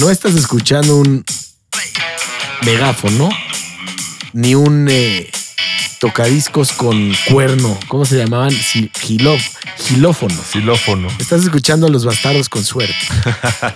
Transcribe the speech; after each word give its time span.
No 0.00 0.10
estás 0.10 0.34
escuchando 0.34 0.96
un 0.96 1.24
megáfono 2.64 3.28
ni 4.32 4.54
un 4.54 4.88
eh, 4.90 5.30
tocadiscos 6.00 6.72
con 6.72 7.14
cuerno. 7.30 7.78
¿Cómo 7.88 8.04
se 8.04 8.16
llamaban? 8.18 8.50
Si- 8.50 8.90
gilo- 9.00 9.38
gilófono. 9.78 10.34
Xilófono. 10.52 11.08
Estás 11.18 11.42
escuchando 11.44 11.86
a 11.86 11.90
los 11.90 12.04
bastardos 12.04 12.48
con 12.48 12.64
suerte. 12.64 12.94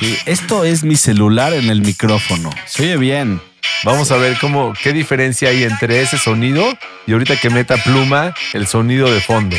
Sí, 0.00 0.18
esto 0.26 0.64
es 0.64 0.82
mi 0.82 0.96
celular 0.96 1.52
en 1.52 1.70
el 1.70 1.80
micrófono. 1.80 2.50
Se 2.66 2.82
oye 2.82 2.96
bien. 2.96 3.40
Vamos 3.84 4.10
a 4.10 4.16
ver 4.16 4.36
cómo, 4.40 4.72
qué 4.82 4.92
diferencia 4.92 5.50
hay 5.50 5.62
entre 5.62 6.02
ese 6.02 6.18
sonido 6.18 6.64
y 7.06 7.12
ahorita 7.12 7.36
que 7.36 7.48
meta 7.48 7.76
pluma, 7.76 8.34
el 8.54 8.66
sonido 8.66 9.08
de 9.12 9.20
fondo. 9.20 9.56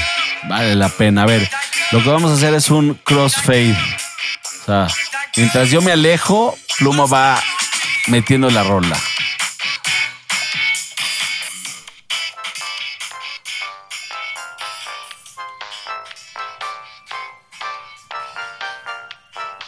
Vale 0.50 0.76
la 0.76 0.90
pena. 0.90 1.24
A 1.24 1.26
ver, 1.26 1.50
lo 1.94 2.04
que 2.04 2.10
vamos 2.10 2.32
a 2.32 2.34
hacer 2.34 2.54
es 2.54 2.70
un 2.70 2.96
crossfade. 3.06 3.78
O 4.66 4.68
sea, 4.68 4.88
mientras 5.38 5.70
yo 5.70 5.80
me 5.82 5.92
alejo, 5.92 6.58
Pluma 6.80 7.06
va 7.06 7.40
metiendo 8.08 8.50
la 8.50 8.64
rola. 8.64 8.98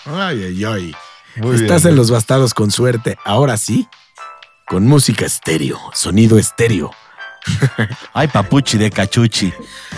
Ay, 0.06 0.44
ay, 0.44 0.66
ay. 0.66 0.96
Muy 1.38 1.56
Estás 1.56 1.84
bien. 1.84 1.92
en 1.94 1.98
los 1.98 2.10
bastardos 2.10 2.54
con 2.54 2.72
suerte. 2.72 3.18
Ahora 3.24 3.58
sí, 3.58 3.88
con 4.66 4.88
música 4.88 5.26
estéreo, 5.26 5.80
sonido 5.94 6.40
estéreo. 6.40 6.92
Ay, 8.14 8.28
papuchi 8.28 8.78
de 8.78 8.90
cachuchi. 8.92 9.54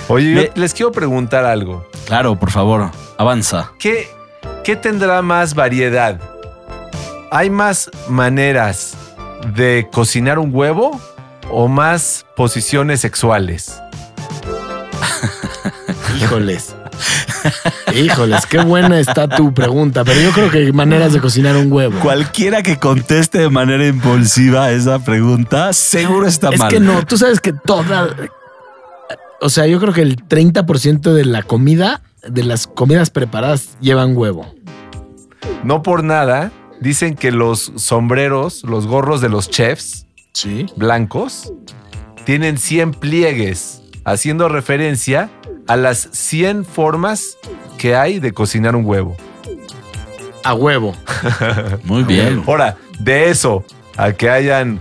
Oye, 0.07 0.33
yo 0.33 0.61
les 0.61 0.73
quiero 0.73 0.91
preguntar 0.91 1.45
algo. 1.45 1.87
Claro, 2.05 2.37
por 2.37 2.51
favor, 2.51 2.91
avanza. 3.17 3.71
¿Qué, 3.79 4.07
¿Qué 4.63 4.75
tendrá 4.75 5.21
más 5.21 5.55
variedad? 5.55 6.19
¿Hay 7.31 7.49
más 7.49 7.89
maneras 8.07 8.93
de 9.55 9.87
cocinar 9.91 10.39
un 10.39 10.53
huevo 10.53 10.99
o 11.51 11.67
más 11.67 12.25
posiciones 12.35 13.01
sexuales? 13.01 13.79
Híjoles. 16.21 16.75
Híjoles, 17.95 18.45
qué 18.45 18.59
buena 18.61 18.99
está 18.99 19.27
tu 19.27 19.53
pregunta, 19.53 20.03
pero 20.03 20.19
yo 20.21 20.31
creo 20.31 20.51
que 20.51 20.57
hay 20.59 20.71
maneras 20.73 21.13
de 21.13 21.19
cocinar 21.21 21.55
un 21.55 21.71
huevo. 21.71 21.99
Cualquiera 22.01 22.61
que 22.61 22.77
conteste 22.77 23.39
de 23.39 23.49
manera 23.49 23.85
impulsiva 23.87 24.71
esa 24.71 24.99
pregunta, 24.99 25.73
seguro 25.73 26.27
está 26.27 26.49
Es 26.49 26.59
mal. 26.59 26.69
que 26.69 26.79
no, 26.79 27.05
tú 27.05 27.17
sabes 27.17 27.39
que 27.39 27.53
toda. 27.53 28.09
O 29.41 29.49
sea, 29.49 29.65
yo 29.67 29.79
creo 29.79 29.93
que 29.93 30.01
el 30.01 30.17
30% 30.27 31.13
de 31.13 31.25
la 31.25 31.43
comida, 31.43 32.01
de 32.27 32.43
las 32.43 32.67
comidas 32.67 33.09
preparadas, 33.09 33.77
llevan 33.79 34.15
huevo. 34.15 34.45
No 35.63 35.83
por 35.83 36.03
nada, 36.03 36.51
dicen 36.81 37.15
que 37.15 37.31
los 37.31 37.71
sombreros, 37.75 38.63
los 38.63 38.87
gorros 38.87 39.21
de 39.21 39.29
los 39.29 39.49
chefs 39.49 40.05
Sí. 40.33 40.67
blancos, 40.75 41.51
tienen 42.25 42.57
100 42.57 42.91
pliegues, 42.93 43.81
haciendo 44.05 44.47
referencia 44.47 45.29
a 45.67 45.75
las 45.75 46.09
100 46.11 46.65
formas 46.65 47.37
que 47.77 47.95
hay 47.95 48.19
de 48.19 48.31
cocinar 48.31 48.75
un 48.75 48.85
huevo. 48.85 49.15
A 50.43 50.53
huevo. 50.53 50.95
Muy 51.83 52.03
bien. 52.05 52.43
Ahora, 52.47 52.77
de 52.99 53.29
eso 53.29 53.63
a 53.97 54.13
que 54.13 54.29
hayan 54.29 54.79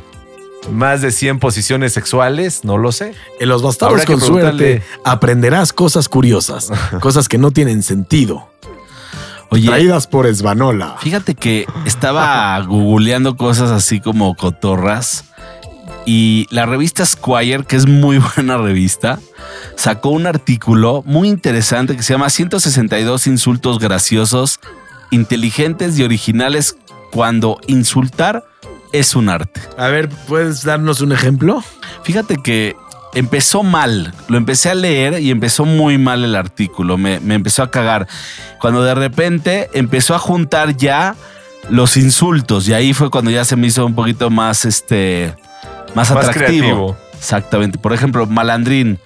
más 0.72 1.02
de 1.02 1.10
100 1.10 1.38
posiciones 1.38 1.92
sexuales, 1.92 2.64
no 2.64 2.78
lo 2.78 2.92
sé. 2.92 3.14
En 3.40 3.48
los 3.48 3.62
bastardos 3.62 4.04
con 4.04 4.20
suerte 4.20 4.82
aprenderás 5.04 5.72
cosas 5.72 6.08
curiosas, 6.08 6.70
cosas 7.00 7.28
que 7.28 7.38
no 7.38 7.50
tienen 7.50 7.82
sentido. 7.82 8.48
Oye, 9.50 9.66
Traídas 9.68 10.06
por 10.06 10.26
Esvanola. 10.26 10.96
Fíjate 11.00 11.34
que 11.34 11.66
estaba 11.86 12.60
googleando 12.66 13.36
cosas 13.36 13.70
así 13.70 14.00
como 14.00 14.34
cotorras 14.34 15.24
y 16.04 16.46
la 16.50 16.64
revista 16.64 17.04
Squire, 17.04 17.64
que 17.64 17.76
es 17.76 17.86
muy 17.86 18.18
buena 18.36 18.56
revista, 18.56 19.20
sacó 19.76 20.08
un 20.08 20.26
artículo 20.26 21.02
muy 21.06 21.28
interesante 21.28 21.96
que 21.96 22.02
se 22.02 22.14
llama 22.14 22.30
162 22.30 23.26
insultos 23.26 23.78
graciosos, 23.78 24.58
inteligentes 25.10 25.98
y 25.98 26.04
originales 26.04 26.76
cuando 27.10 27.58
insultar 27.66 28.44
es 28.92 29.14
un 29.16 29.28
arte. 29.28 29.60
A 29.76 29.88
ver, 29.88 30.08
¿puedes 30.26 30.64
darnos 30.64 31.00
un 31.00 31.12
ejemplo? 31.12 31.62
Fíjate 32.02 32.36
que 32.36 32.76
empezó 33.14 33.62
mal, 33.62 34.12
lo 34.28 34.36
empecé 34.36 34.70
a 34.70 34.74
leer 34.74 35.20
y 35.20 35.30
empezó 35.30 35.64
muy 35.64 35.98
mal 35.98 36.24
el 36.24 36.34
artículo, 36.34 36.98
me, 36.98 37.20
me 37.20 37.34
empezó 37.34 37.62
a 37.62 37.70
cagar. 37.70 38.06
Cuando 38.60 38.82
de 38.82 38.94
repente 38.94 39.68
empezó 39.72 40.14
a 40.14 40.18
juntar 40.18 40.76
ya 40.76 41.14
los 41.70 41.96
insultos 41.96 42.68
y 42.68 42.74
ahí 42.74 42.92
fue 42.94 43.10
cuando 43.10 43.30
ya 43.30 43.44
se 43.44 43.56
me 43.56 43.66
hizo 43.66 43.84
un 43.84 43.94
poquito 43.94 44.30
más, 44.30 44.64
este, 44.64 45.34
más, 45.94 46.10
Más 46.10 46.26
atractivo. 46.28 46.36
creativo. 46.44 46.96
Exactamente. 47.18 47.78
Por 47.78 47.92
ejemplo, 47.92 48.26
malandrín, 48.26 48.98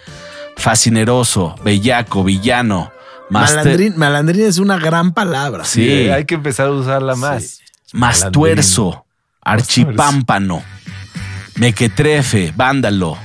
fascineroso, 0.57 1.55
bellaco, 1.65 2.25
villano, 2.25 2.93
Malandrín, 3.31 3.97
malandrín 3.97 4.45
es 4.45 4.59
una 4.59 4.77
gran 4.79 5.15
palabra. 5.15 5.65
Sí. 5.65 6.11
Hay 6.11 6.27
que 6.27 6.35
empezar 6.35 6.67
a 6.67 6.73
usarla 6.73 7.15
más. 7.17 7.61
mastuerzo, 7.95 9.07
archipámpano, 9.43 10.63
mequetrefe, 11.57 12.53
vándalo, 12.57 13.17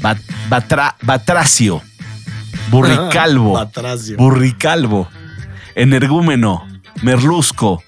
bat- 0.00 0.20
batra- 0.48 0.94
batracio, 1.02 1.82
burricalvo, 2.70 3.52
Batracio. 3.54 4.16
burricalvo, 4.16 5.08
energúmeno, 5.74 6.66
merlusco. 7.02 7.82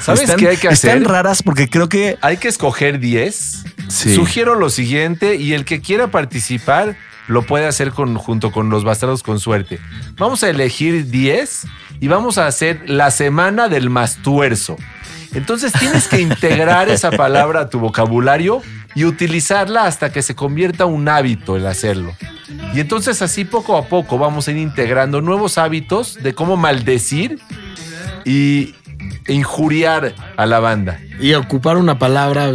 ¿Sabes 0.00 0.22
Están- 0.22 0.38
qué 0.38 0.48
hay 0.48 0.56
que 0.56 0.68
hacer? 0.68 0.96
Están 0.96 1.04
raras 1.04 1.42
porque 1.42 1.68
creo 1.68 1.88
que 1.88 2.16
Hay 2.22 2.36
que 2.36 2.48
escoger 2.48 3.00
10. 3.00 3.64
Sí. 3.88 4.14
Sugiero 4.14 4.54
lo 4.56 4.68
siguiente 4.70 5.36
y 5.36 5.52
el 5.52 5.64
que 5.64 5.80
quiera 5.80 6.08
participar 6.08 6.96
lo 7.28 7.42
puede 7.42 7.66
hacer 7.66 7.90
con, 7.92 8.16
junto 8.16 8.52
con 8.52 8.68
los 8.70 8.84
bastardos 8.84 9.22
con 9.22 9.40
suerte. 9.40 9.80
Vamos 10.16 10.42
a 10.44 10.50
elegir 10.50 11.10
10 11.10 11.66
y 12.00 12.08
vamos 12.08 12.38
a 12.38 12.46
hacer 12.46 12.88
la 12.88 13.10
semana 13.10 13.68
del 13.68 13.90
mastuerzo. 13.90 14.76
Entonces 15.36 15.72
tienes 15.78 16.08
que 16.08 16.20
integrar 16.20 16.88
esa 16.88 17.10
palabra 17.10 17.60
a 17.62 17.68
tu 17.70 17.78
vocabulario 17.78 18.62
y 18.94 19.04
utilizarla 19.04 19.84
hasta 19.84 20.10
que 20.10 20.22
se 20.22 20.34
convierta 20.34 20.86
un 20.86 21.08
hábito 21.08 21.56
el 21.56 21.66
hacerlo. 21.66 22.14
Y 22.74 22.80
entonces 22.80 23.20
así 23.22 23.44
poco 23.44 23.76
a 23.76 23.86
poco 23.86 24.18
vamos 24.18 24.48
a 24.48 24.52
ir 24.52 24.56
integrando 24.56 25.20
nuevos 25.20 25.58
hábitos 25.58 26.14
de 26.22 26.34
cómo 26.34 26.56
maldecir 26.56 27.38
y 28.24 28.74
injuriar 29.28 30.14
a 30.36 30.46
la 30.46 30.58
banda. 30.60 30.98
Y 31.20 31.34
ocupar 31.34 31.76
una 31.76 31.98
palabra 31.98 32.50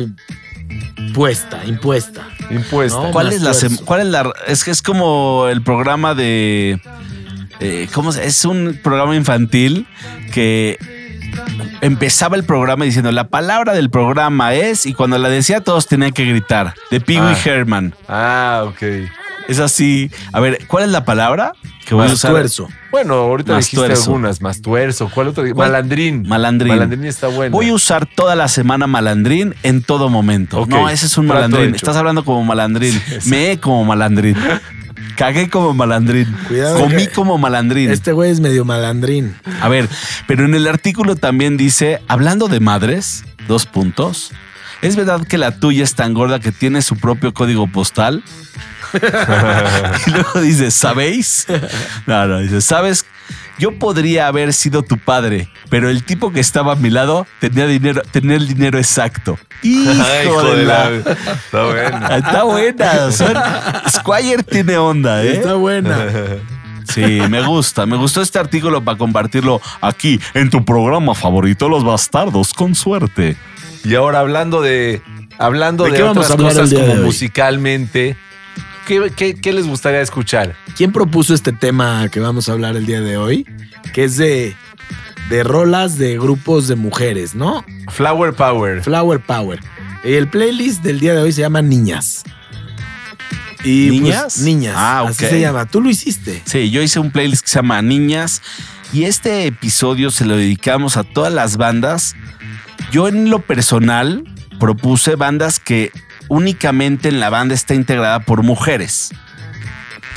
puesta, 1.13 1.63
impuesta. 1.65 2.27
Impuesta. 2.49 2.99
No, 2.99 3.11
¿Cuál 3.11 3.31
es 3.31 3.41
la 3.41 3.53
cuál 3.85 4.01
es 4.01 4.07
la 4.07 4.33
es 4.47 4.63
que 4.63 4.71
es 4.71 4.81
como 4.81 5.47
el 5.49 5.61
programa 5.61 6.15
de 6.15 6.81
eh, 7.59 7.87
¿cómo 7.93 8.11
se- 8.11 8.25
es 8.25 8.43
un 8.45 8.79
programa 8.83 9.15
infantil 9.15 9.87
que 10.33 10.77
empezaba 11.81 12.35
el 12.35 12.43
programa 12.43 12.85
diciendo 12.85 13.11
la 13.11 13.27
palabra 13.27 13.73
del 13.73 13.89
programa 13.89 14.53
es 14.53 14.85
y 14.85 14.93
cuando 14.93 15.17
la 15.17 15.29
decía 15.29 15.61
todos 15.61 15.87
tenían 15.87 16.11
que 16.11 16.25
gritar 16.25 16.73
de 16.89 16.99
Pee 17.01 17.19
Wee 17.19 17.33
Ah. 17.33 17.37
Herman. 17.45 17.95
Ah, 18.07 18.63
ok. 18.67 18.81
Es 19.47 19.59
así. 19.59 20.09
A 20.31 20.39
ver, 20.39 20.65
¿cuál 20.67 20.83
es 20.85 20.89
la 20.91 21.03
palabra 21.03 21.53
que 21.85 21.95
voy 21.95 22.07
a 22.07 22.13
usar? 22.13 22.31
Mastuerzo. 22.31 22.69
Bueno, 22.91 23.15
ahorita 23.15 23.57
dijiste 23.57 23.77
Mastuerzo. 23.77 24.03
algunas. 24.11 24.41
Mastuerzo. 24.41 25.09
¿Cuál 25.13 25.29
otro? 25.29 25.43
¿Cuál? 25.43 25.71
Malandrín. 25.71 26.23
Malandrín. 26.27 26.69
Malandrín 26.73 27.05
está 27.05 27.27
bueno. 27.27 27.51
Voy 27.51 27.69
a 27.69 27.73
usar 27.73 28.05
toda 28.05 28.35
la 28.35 28.47
semana 28.47 28.87
malandrín 28.87 29.55
en 29.63 29.81
todo 29.81 30.09
momento. 30.09 30.61
Ok. 30.61 30.69
No, 30.69 30.89
ese 30.89 31.07
es 31.07 31.17
un 31.17 31.27
Trato 31.27 31.49
malandrín. 31.49 31.75
Estás 31.75 31.97
hablando 31.97 32.23
como 32.23 32.43
malandrín. 32.45 33.01
Me 33.25 33.59
como 33.59 33.83
malandrín. 33.83 34.37
Cagué 35.15 35.49
como 35.49 35.73
malandrín. 35.73 36.35
Cuidado 36.47 36.79
Comí 36.79 37.07
como 37.07 37.37
malandrín. 37.37 37.89
Este 37.91 38.11
güey 38.11 38.31
es 38.31 38.39
medio 38.39 38.65
malandrín. 38.65 39.35
A 39.61 39.69
ver, 39.69 39.87
pero 40.27 40.45
en 40.45 40.55
el 40.55 40.67
artículo 40.67 41.15
también 41.15 41.57
dice, 41.57 42.01
hablando 42.07 42.47
de 42.47 42.59
madres, 42.59 43.23
dos 43.47 43.65
puntos. 43.65 44.31
¿Es 44.81 44.95
verdad 44.95 45.25
que 45.27 45.37
la 45.37 45.59
tuya 45.59 45.83
es 45.83 45.93
tan 45.95 46.13
gorda 46.13 46.39
que 46.39 46.51
tiene 46.51 46.81
su 46.81 46.97
propio 46.97 47.33
código 47.33 47.67
postal? 47.67 48.23
y 50.07 50.09
luego 50.09 50.41
dice, 50.41 50.71
¿sabéis? 50.71 51.47
No, 52.07 52.27
no, 52.27 52.39
dice, 52.39 52.61
¿sabes? 52.61 53.05
Yo 53.59 53.77
podría 53.77 54.27
haber 54.27 54.53
sido 54.53 54.81
tu 54.83 54.97
padre, 54.97 55.49
pero 55.69 55.89
el 55.89 56.03
tipo 56.03 56.31
que 56.31 56.39
estaba 56.39 56.73
a 56.73 56.75
mi 56.75 56.89
lado 56.89 57.27
tenía 57.39 57.67
dinero, 57.67 58.01
tenía 58.11 58.35
el 58.37 58.47
dinero 58.47 58.77
exacto. 58.77 59.37
Hijo, 59.63 59.91
Ay, 60.03 60.55
de 60.57 60.65
la- 60.65 60.89
Está 60.95 61.63
bueno. 61.65 62.07
Está 62.15 62.43
buena. 62.43 63.11
son- 63.11 63.37
Squire 63.89 64.43
tiene 64.43 64.77
onda, 64.77 65.23
¿eh? 65.23 65.33
Está 65.33 65.53
buena. 65.55 65.97
Sí, 66.93 67.21
me 67.29 67.41
gusta. 67.41 67.85
Me 67.85 67.95
gustó 67.95 68.21
este 68.21 68.37
artículo 68.37 68.83
para 68.83 68.97
compartirlo 68.97 69.61
aquí 69.79 70.19
en 70.33 70.49
tu 70.49 70.65
programa 70.65 71.15
favorito, 71.15 71.69
Los 71.69 71.85
Bastardos, 71.85 72.53
con 72.53 72.75
suerte. 72.75 73.37
Y 73.85 73.95
ahora 73.95 74.19
hablando 74.19 74.61
de 74.61 75.01
hablando 75.37 75.85
¿De 75.85 75.91
de, 75.91 76.03
otras 76.03 76.35
cosas 76.35 76.73
como 76.73 76.95
musicalmente, 76.95 78.17
¿qué, 78.91 79.11
qué, 79.15 79.35
qué 79.35 79.53
les 79.53 79.67
gustaría 79.67 80.01
escuchar? 80.01 80.55
¿Quién 80.75 80.91
propuso 80.91 81.33
este 81.33 81.53
tema 81.53 82.09
que 82.09 82.19
vamos 82.19 82.49
a 82.49 82.51
hablar 82.51 82.75
el 82.75 82.85
día 82.85 82.99
de 82.99 83.15
hoy? 83.15 83.45
Que 83.93 84.03
es 84.03 84.17
de, 84.17 84.55
de 85.29 85.43
rolas 85.43 85.97
de 85.97 86.17
grupos 86.17 86.67
de 86.67 86.75
mujeres, 86.75 87.33
¿no? 87.33 87.63
Flower 87.89 88.33
Power. 88.33 88.83
Flower 88.83 89.21
Power. 89.21 89.61
El 90.03 90.27
playlist 90.27 90.83
del 90.83 90.99
día 90.99 91.13
de 91.13 91.21
hoy 91.21 91.31
se 91.31 91.41
llama 91.41 91.61
Niñas. 91.61 92.23
Y 93.63 93.89
pues, 93.89 94.01
¿Niñas? 94.01 94.37
niñas. 94.39 94.75
Ah, 94.77 95.05
Así 95.07 95.23
ok. 95.23 95.29
se 95.29 95.39
llama. 95.39 95.65
Tú 95.67 95.81
lo 95.81 95.89
hiciste. 95.89 96.41
Sí, 96.45 96.69
yo 96.71 96.81
hice 96.81 96.99
un 96.99 97.11
playlist 97.11 97.43
que 97.43 97.49
se 97.49 97.59
llama 97.59 97.81
Niñas 97.81 98.41
y 98.91 99.03
este 99.03 99.45
episodio 99.45 100.11
se 100.11 100.25
lo 100.25 100.35
dedicamos 100.35 100.97
a 100.97 101.03
todas 101.03 101.31
las 101.31 101.57
bandas. 101.57 102.15
Yo 102.91 103.07
en 103.07 103.29
lo 103.29 103.39
personal 103.39 104.25
propuse 104.59 105.15
bandas 105.15 105.59
que 105.59 105.91
únicamente 106.31 107.09
en 107.09 107.19
la 107.19 107.29
banda 107.29 107.53
está 107.53 107.75
integrada 107.75 108.21
por 108.21 108.41
mujeres. 108.41 109.13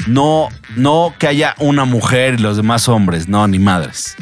No, 0.07 0.49
no 0.77 1.13
que 1.19 1.27
haya 1.27 1.57
una 1.59 1.85
mujer 1.87 2.35
y 2.35 2.39
los 2.39 2.57
demás 2.57 2.89
hombres, 2.89 3.29
no, 3.29 3.49
ni 3.49 3.59
madres. 3.59 4.15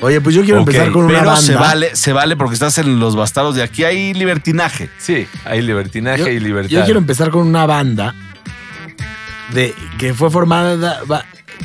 Oye, 0.00 0.22
pues 0.22 0.34
yo 0.34 0.42
quiero 0.44 0.60
empezar 0.60 0.90
con 0.92 1.04
una 1.04 1.18
Pero 1.18 1.30
banda. 1.32 1.42
se 1.42 1.54
vale, 1.56 1.94
se 1.94 2.12
vale 2.14 2.36
porque 2.36 2.54
estás 2.54 2.78
en 2.78 3.00
los 3.00 3.16
bastardos 3.16 3.54
de 3.54 3.62
aquí 3.62 3.84
hay 3.84 4.14
libertinaje. 4.14 4.88
Sí, 4.96 5.26
hay 5.44 5.60
libertinaje 5.60 6.24
yo, 6.24 6.28
y 6.28 6.40
libertad. 6.40 6.70
yo 6.70 6.84
quiero 6.84 7.00
empezar 7.00 7.30
con 7.30 7.46
una 7.46 7.66
banda 7.66 8.14
de 9.52 9.74
que 9.98 10.14
fue 10.14 10.30
formada, 10.30 11.00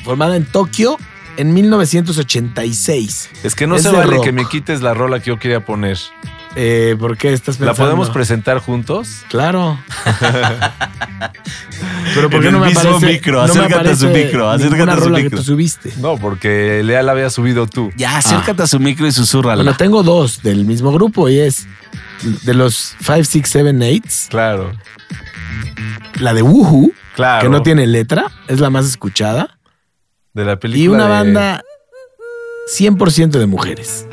formada 0.04 0.36
en 0.36 0.46
Tokio 0.46 0.98
en 1.38 1.54
1986. 1.54 3.30
es 3.44 3.56
que 3.56 3.68
no 3.68 3.78
es 3.78 3.84
se 3.84 3.90
vale 3.90 4.16
rock. 4.16 4.26
que 4.26 4.32
me 4.34 4.46
quites 4.50 4.82
la 4.82 4.94
rola 4.94 5.22
que 5.22 5.30
yo 5.30 5.40
quería 5.40 5.66
poner. 5.66 5.98
Eh, 6.56 6.96
¿Por 7.00 7.16
qué 7.18 7.32
estás 7.34 7.58
pensando? 7.58 7.72
¿La 7.72 7.74
podemos 7.90 8.10
presentar 8.10 8.60
juntos? 8.60 9.22
Claro. 9.30 9.80
Pero 12.16 12.30
¿por 12.30 12.38
En 12.38 12.42
qué 12.42 12.52
no 12.52 12.58
el 12.58 12.62
me 12.64 12.68
mismo 12.70 12.82
aparece? 12.82 13.06
micro, 13.06 13.48
no 13.48 13.54
me 13.54 13.60
acércate 13.62 13.90
a 13.90 13.96
su 13.96 14.08
micro, 14.10 14.50
acércate 14.50 14.92
a 14.92 14.96
su 14.98 15.10
micro. 15.10 15.30
que 15.30 15.36
tú 15.38 15.44
subiste. 15.44 15.94
No, 15.98 16.18
porque 16.18 16.82
Lea 16.84 17.04
la 17.04 17.12
había 17.12 17.30
subido 17.30 17.68
tú. 17.68 17.92
Ya, 17.96 18.18
acércate 18.18 18.64
a 18.64 18.68
su 18.68 18.80
micro 18.80 19.06
y 19.08 19.12
susurrala. 19.12 19.62
Bueno, 19.64 19.78
tengo 19.78 20.02
dos 20.04 20.42
del 20.42 20.66
mismo 20.66 20.92
grupo 20.92 21.30
y 21.30 21.40
es 21.40 21.68
de 22.44 22.54
los 22.54 22.96
5, 23.02 23.24
6, 23.24 23.44
7, 23.46 24.02
8. 24.04 24.28
Claro, 24.30 24.72
La 26.20 26.34
de 26.34 26.42
Woohoo, 26.42 26.92
claro. 27.16 27.42
que 27.44 27.50
no 27.50 27.62
tiene 27.62 27.86
letra, 27.88 28.26
es 28.48 28.60
la 28.60 28.70
más 28.70 28.86
escuchada. 28.88 29.60
De 30.34 30.46
la 30.46 30.60
película. 30.60 30.84
Y 30.84 30.88
una 30.88 31.04
de- 31.06 31.10
banda 31.12 31.64
100% 32.76 33.30
de 33.40 33.46
mujeres. 33.46 34.08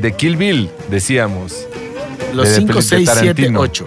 De, 0.00 0.12
Kill 0.16 0.36
Bill, 0.36 0.70
decíamos. 0.90 1.66
Los 2.34 2.48
De 2.48 2.54
5, 2.56 2.66
peli- 2.68 2.76
de 2.76 2.82
6, 2.82 3.10
7, 3.12 3.22
Tarantino. 3.22 3.60
8. 3.60 3.86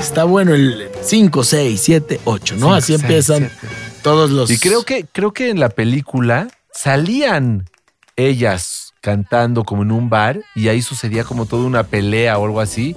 Está 0.00 0.24
bueno 0.24 0.54
el 0.54 0.88
5, 1.02 1.44
6, 1.44 1.80
7, 1.80 2.20
8, 2.24 2.54
¿no? 2.54 2.60
Cinco, 2.66 2.74
Así 2.74 2.86
seis, 2.92 3.00
empiezan 3.02 3.50
siete. 3.60 3.76
todos 4.02 4.30
los. 4.30 4.50
Y 4.50 4.58
creo 4.58 4.82
que, 4.84 5.06
creo 5.12 5.32
que 5.32 5.48
en 5.50 5.60
la 5.60 5.68
película 5.68 6.48
salían 6.74 7.68
ellas 8.16 8.92
cantando 9.00 9.64
como 9.64 9.82
en 9.82 9.92
un 9.92 10.08
bar 10.10 10.40
y 10.54 10.68
ahí 10.68 10.82
sucedía 10.82 11.24
como 11.24 11.46
toda 11.46 11.64
una 11.64 11.84
pelea 11.84 12.38
o 12.38 12.44
algo 12.44 12.60
así. 12.60 12.94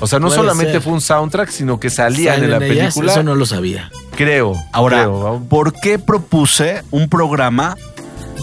O 0.00 0.06
sea, 0.08 0.18
no 0.18 0.26
Puede 0.26 0.40
solamente 0.40 0.72
ser. 0.72 0.82
fue 0.82 0.92
un 0.94 1.00
soundtrack, 1.00 1.48
sino 1.50 1.78
que 1.78 1.88
salían 1.88 2.42
en 2.42 2.50
la 2.50 2.56
ellas, 2.56 2.68
película. 2.94 3.12
Eso 3.12 3.22
no 3.22 3.34
lo 3.36 3.46
sabía. 3.46 3.90
Creo. 4.16 4.54
Ahora, 4.72 5.02
creo. 5.04 5.46
¿por 5.48 5.72
qué 5.74 5.98
propuse 5.98 6.82
un 6.90 7.08
programa 7.08 7.76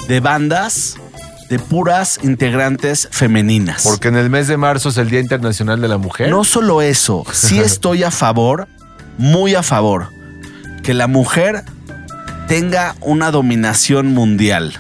de 0.08 0.20
bandas 0.22 0.96
de 1.50 1.60
puras 1.60 2.20
integrantes 2.24 3.08
femeninas? 3.12 3.84
Porque 3.84 4.08
en 4.10 4.16
el 4.16 4.30
mes 4.30 4.48
de 4.48 4.58
marzo 4.58 4.90
es 4.90 4.98
el 4.98 5.10
Día 5.10 5.20
Internacional 5.20 5.82
de 5.82 5.88
la 5.88 5.98
Mujer. 5.98 6.30
no 6.30 6.44
solo 6.44 6.82
eso, 6.82 7.24
sí 7.32 7.60
estoy 7.64 8.04
a 8.04 8.12
favor, 8.12 8.68
muy 9.18 9.56
a 9.56 9.64
favor, 9.64 10.10
que 10.84 10.94
la 10.94 11.08
mujer 11.08 11.64
tenga 12.48 12.96
una 13.02 13.32
dominación 13.32 14.08
mundial. 14.14 14.74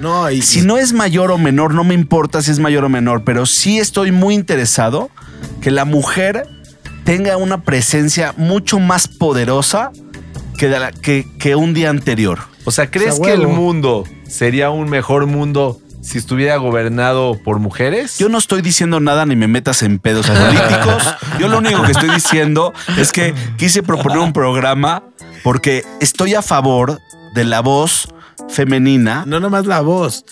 No, 0.00 0.30
y 0.30 0.40
Si 0.40 0.62
no 0.62 0.78
es 0.78 0.92
mayor 0.94 1.30
o 1.30 1.36
menor, 1.38 1.74
no 1.74 1.84
me 1.84 1.92
importa 1.94 2.40
si 2.40 2.50
es 2.50 2.58
mayor 2.58 2.84
o 2.84 2.88
menor, 2.88 3.22
pero 3.24 3.44
sí 3.44 3.78
estoy 3.78 4.12
muy 4.12 4.34
interesado 4.34 5.10
que 5.60 5.70
la 5.70 5.84
mujer 5.84 6.46
tenga 7.04 7.36
una 7.36 7.62
presencia 7.64 8.32
mucho 8.38 8.78
más 8.78 9.08
poderosa 9.08 9.90
que, 10.56 10.68
de 10.68 10.78
la- 10.80 10.92
que, 10.92 11.26
que 11.38 11.54
un 11.54 11.74
día 11.74 11.90
anterior. 11.90 12.38
O 12.64 12.70
sea, 12.70 12.90
¿crees 12.90 13.14
O 13.14 13.16
sea, 13.16 13.26
que 13.26 13.32
el 13.32 13.46
mundo 13.48 14.04
sería 14.26 14.70
un 14.70 14.88
mejor 14.88 15.26
mundo 15.26 15.80
si 16.00 16.18
estuviera 16.18 16.56
gobernado 16.56 17.38
por 17.42 17.58
mujeres? 17.58 18.18
Yo 18.18 18.28
no 18.28 18.38
estoy 18.38 18.62
diciendo 18.62 19.00
nada 19.00 19.26
ni 19.26 19.36
me 19.36 19.48
metas 19.48 19.82
en 19.82 19.98
pedos 19.98 20.26
políticos. 20.28 21.14
Yo 21.38 21.48
lo 21.48 21.58
único 21.58 21.82
que 21.82 21.92
estoy 21.92 22.10
diciendo 22.10 22.72
es 22.96 23.12
que 23.12 23.34
quise 23.56 23.82
proponer 23.82 24.18
un 24.18 24.32
programa 24.32 25.02
porque 25.42 25.84
estoy 26.00 26.34
a 26.34 26.42
favor 26.42 26.98
de 27.34 27.44
la 27.44 27.60
voz 27.60 28.08
femenina. 28.48 29.24
no 29.26 29.40
nomás 29.40 29.66
la 29.66 29.80
voz. 29.80 30.24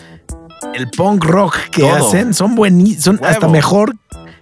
El 0.74 0.90
punk 0.90 1.24
rock 1.24 1.56
que 1.70 1.82
Todo. 1.82 2.08
hacen 2.08 2.34
son 2.34 2.54
buenísimos. 2.54 3.04
Son 3.04 3.20
hasta 3.24 3.48
mejor. 3.48 3.94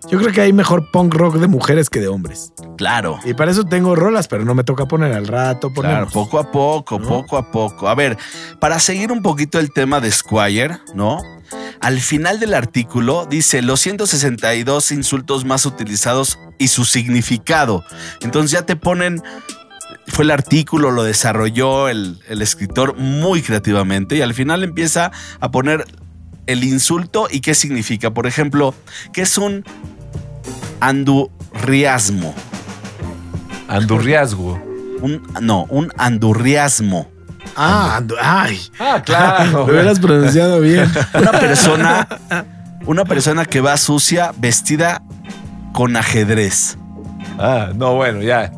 Yo 0.09 0.19
creo 0.19 0.33
que 0.33 0.41
hay 0.41 0.53
mejor 0.53 0.91
punk 0.91 1.15
rock 1.15 1.37
de 1.37 1.49
mujeres 1.49 1.91
que 1.91 2.01
de 2.01 2.09
hombres. 2.09 2.53
Claro. 2.77 3.19
Y 3.25 3.35
para 3.35 3.51
eso 3.51 3.65
tengo 3.65 3.97
rolas, 3.97 4.29
pero 4.29 4.45
no 4.45 4.55
me 4.55 4.63
toca 4.63 4.87
poner 4.87 5.13
al 5.13 5.27
rato. 5.27 5.73
Claro, 5.73 6.07
Ponemos. 6.07 6.13
poco 6.13 6.39
a 6.39 6.51
poco, 6.53 6.99
¿No? 6.99 7.09
poco 7.09 7.37
a 7.39 7.51
poco. 7.51 7.89
A 7.89 7.95
ver, 7.95 8.17
para 8.61 8.79
seguir 8.79 9.11
un 9.11 9.23
poquito 9.23 9.59
el 9.59 9.73
tema 9.73 10.01
de 10.01 10.11
Squire, 10.13 10.79
¿no? 10.95 11.19
Al 11.81 12.01
final 12.01 12.41
del 12.41 12.55
artículo 12.55 13.27
dice 13.27 13.63
los 13.63 13.81
162 13.81 14.93
insultos 14.93 15.45
más 15.45 15.67
utilizados 15.67 16.39
y 16.59 16.69
su 16.69 16.85
significado. 16.85 17.85
Entonces 18.21 18.53
ya 18.53 18.63
te 18.67 18.77
ponen, 18.77 19.23
fue 20.09 20.25
el 20.25 20.31
artículo, 20.31 20.91
lo 20.91 21.03
desarrolló 21.03 21.89
el, 21.89 22.21
el 22.29 22.43
escritor 22.43 22.97
muy 22.97 23.43
creativamente 23.43 24.17
y 24.17 24.23
al 24.23 24.35
final 24.35 24.63
empieza 24.65 25.11
a 25.41 25.51
poner 25.51 25.85
el 26.47 26.65
insulto 26.65 27.29
y 27.31 27.41
qué 27.41 27.55
significa. 27.55 28.13
Por 28.13 28.27
ejemplo, 28.27 28.75
¿qué 29.13 29.23
es 29.23 29.37
un 29.39 29.65
andurriasmo? 30.81 32.35
Andurriasgo. 33.69 34.61
Un, 35.01 35.23
no, 35.41 35.67
un 35.69 35.91
andurriasmo. 35.97 37.09
Ah, 37.57 38.01
ay. 38.21 38.61
Ah, 38.79 39.03
claro. 39.05 39.51
Lo 39.53 39.65
hubieras 39.65 39.99
pronunciado 40.01 40.61
bien. 40.61 40.91
Una 41.15 41.33
persona, 41.33 42.09
una 42.87 43.05
persona 43.05 43.45
que 43.45 43.61
va 43.61 43.77
sucia 43.77 44.33
vestida 44.37 45.03
con 45.73 45.97
ajedrez. 45.97 46.77
Ah, 47.39 47.71
no, 47.75 47.95
bueno, 47.95 48.23
ya. 48.23 48.53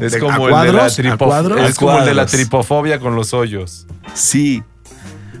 Es 0.00 0.12
¿De- 0.12 0.18
como 0.18 0.48
el 0.48 0.72
de. 0.72 0.86
Es 1.66 1.76
como 1.76 1.98
el 1.98 2.04
de 2.04 2.14
la 2.14 2.26
tripofobia 2.26 2.98
con 2.98 3.14
los 3.14 3.34
hoyos. 3.34 3.86
Sí. 4.14 4.62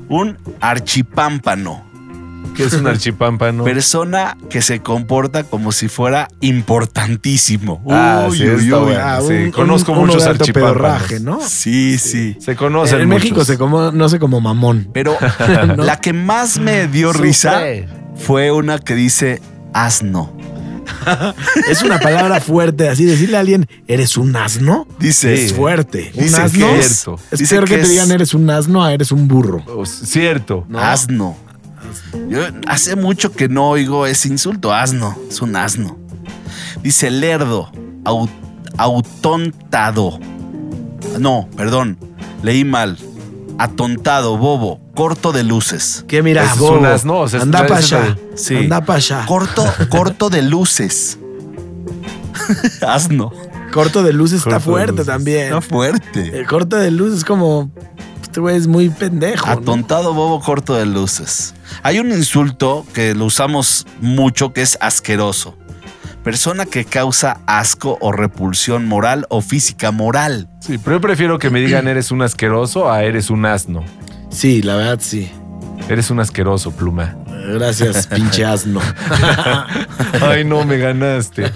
Un 0.08 0.38
archipámpano. 0.60 1.84
Que 2.56 2.64
es 2.64 2.72
un 2.74 2.86
archipámpano. 2.86 3.64
Persona 3.64 4.36
que 4.50 4.60
se 4.62 4.80
comporta 4.80 5.44
como 5.44 5.72
si 5.72 5.88
fuera 5.88 6.28
importantísimo. 6.40 7.82
Ah, 7.90 8.26
Uy, 8.28 8.36
sí, 8.38 8.44
uy, 8.48 8.72
uy. 8.72 8.92
Ah, 8.94 9.20
sí, 9.26 9.32
un- 9.34 9.50
conozco 9.50 9.92
un- 9.92 9.98
muchos 10.06 10.24
archipámpanos. 10.26 11.20
¿no? 11.22 11.40
Sí, 11.46 11.98
sí. 11.98 12.36
Se 12.40 12.56
conocen 12.56 13.00
en 13.00 13.08
México 13.08 13.44
se 13.44 13.56
conoce 13.58 14.18
como 14.18 14.40
mamón. 14.40 14.88
Pero 14.92 15.16
¿No? 15.76 15.84
la 15.84 15.98
que 16.00 16.12
más 16.12 16.58
me 16.58 16.86
dio 16.88 17.12
risa 17.12 17.62
fue 18.16 18.50
una 18.52 18.78
que 18.78 18.94
dice 18.94 19.40
asno. 19.72 20.32
Es 21.70 21.82
una 21.82 21.98
palabra 21.98 22.40
fuerte, 22.40 22.88
así 22.88 23.04
decirle 23.04 23.36
a 23.36 23.40
alguien, 23.40 23.66
¿eres 23.86 24.16
un 24.16 24.34
asno? 24.36 24.86
Dice, 24.98 25.32
Es 25.46 25.52
fuerte. 25.54 26.10
Un 26.14 26.24
Dice 26.24 26.40
asno 26.42 26.66
que 26.66 26.78
es, 26.80 27.06
es- 27.30 27.38
dice 27.38 27.54
peor 27.56 27.68
que, 27.68 27.76
que 27.76 27.82
te 27.82 27.88
digan 27.88 28.10
eres 28.10 28.34
un 28.34 28.48
asno 28.50 28.84
a 28.84 28.92
eres 28.92 29.10
un 29.12 29.26
burro. 29.28 29.62
Oh, 29.68 29.86
Cierto. 29.86 30.66
asno. 30.74 31.36
Yo 32.28 32.40
hace 32.66 32.96
mucho 32.96 33.32
que 33.32 33.48
no 33.48 33.68
oigo 33.70 34.06
ese 34.06 34.28
insulto, 34.28 34.72
asno. 34.72 35.16
Es 35.28 35.40
un 35.42 35.56
asno. 35.56 35.98
Dice 36.82 37.10
lerdo, 37.10 37.70
au- 38.04 38.28
autontado. 38.78 40.18
No, 41.18 41.48
perdón, 41.56 41.98
leí 42.42 42.64
mal. 42.64 42.98
Atontado, 43.58 44.38
bobo, 44.38 44.80
corto 44.94 45.32
de 45.32 45.44
luces. 45.44 46.04
¿Qué 46.08 46.22
mira, 46.22 46.42
Ese 46.44 46.54
es 46.54 46.58
bobo? 46.58 46.78
un 46.78 46.86
asno, 46.86 47.20
o 47.20 47.28
sea, 47.28 47.38
es- 47.38 47.42
Anda 47.44 47.66
para 47.66 47.76
allá. 47.76 48.16
sí. 48.34 48.56
Anda 48.56 48.80
para 48.84 48.96
allá. 48.96 49.26
Corto, 49.26 49.64
corto 49.88 50.30
de 50.30 50.42
luces. 50.42 51.18
asno. 52.86 53.30
Corto 53.72 54.02
de 54.02 54.12
luz 54.12 54.32
está 54.32 54.50
Corto 54.50 54.60
fuerte 54.70 54.92
luces. 54.92 55.06
también. 55.06 55.44
Está 55.44 55.60
fuerte. 55.62 56.38
El 56.38 56.46
corto 56.46 56.76
de 56.76 56.90
luz 56.90 57.14
es 57.16 57.24
como. 57.24 57.70
Este 58.32 58.40
güey 58.40 58.56
es 58.56 58.66
muy 58.66 58.88
pendejo. 58.88 59.44
¿no? 59.44 59.52
Atontado, 59.52 60.14
bobo, 60.14 60.40
corto 60.40 60.74
de 60.74 60.86
luces. 60.86 61.54
Hay 61.82 61.98
un 61.98 62.10
insulto 62.12 62.86
que 62.94 63.14
lo 63.14 63.26
usamos 63.26 63.86
mucho 64.00 64.54
que 64.54 64.62
es 64.62 64.78
asqueroso. 64.80 65.58
Persona 66.24 66.64
que 66.64 66.86
causa 66.86 67.40
asco 67.44 67.98
o 68.00 68.10
repulsión 68.10 68.88
moral 68.88 69.26
o 69.28 69.42
física 69.42 69.90
moral. 69.90 70.48
Sí, 70.62 70.78
pero 70.78 70.96
yo 70.96 71.02
prefiero 71.02 71.38
que 71.38 71.50
me 71.50 71.60
digan 71.60 71.88
eres 71.88 72.10
un 72.10 72.22
asqueroso 72.22 72.90
a 72.90 73.04
eres 73.04 73.28
un 73.28 73.44
asno. 73.44 73.84
Sí, 74.30 74.62
la 74.62 74.76
verdad 74.76 74.98
sí. 75.02 75.30
Eres 75.90 76.10
un 76.10 76.20
asqueroso, 76.20 76.70
pluma. 76.70 77.14
Gracias, 77.52 78.06
pinche 78.14 78.46
asno. 78.46 78.80
Ay, 80.22 80.44
no, 80.44 80.64
me 80.64 80.78
ganaste. 80.78 81.44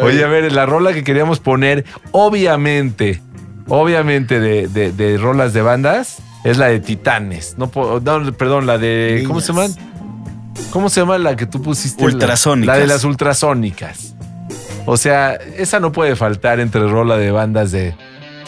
Oye, 0.00 0.22
a 0.22 0.28
ver, 0.28 0.52
la 0.52 0.64
rola 0.64 0.92
que 0.92 1.02
queríamos 1.02 1.40
poner, 1.40 1.84
obviamente, 2.12 3.20
obviamente 3.68 4.40
de, 4.40 4.68
de- 4.68 4.92
de 4.92 5.16
rolas 5.18 5.52
de 5.52 5.62
bandas, 5.62 6.18
es 6.44 6.58
la 6.58 6.66
de 6.66 6.80
Titanes. 6.80 7.56
No, 7.58 7.68
perdón, 7.70 8.66
la 8.66 8.78
de. 8.78 9.24
¿Cómo 9.26 9.40
se 9.40 9.48
llaman? 9.48 9.74
¿Cómo 10.70 10.88
se 10.88 11.00
llama 11.00 11.18
la 11.18 11.36
que 11.36 11.46
tú 11.46 11.62
pusiste? 11.62 12.04
Ultrasónicas. 12.04 12.66
La, 12.76 12.80
de 12.80 12.86
las 12.86 13.04
ultrasónicas. 13.04 14.14
O 14.86 14.96
sea, 14.96 15.34
esa 15.34 15.80
no 15.80 15.92
puede 15.92 16.14
faltar 16.16 16.60
entre 16.60 16.86
rola 16.88 17.16
de 17.16 17.30
bandas 17.30 17.70
de, 17.72 17.94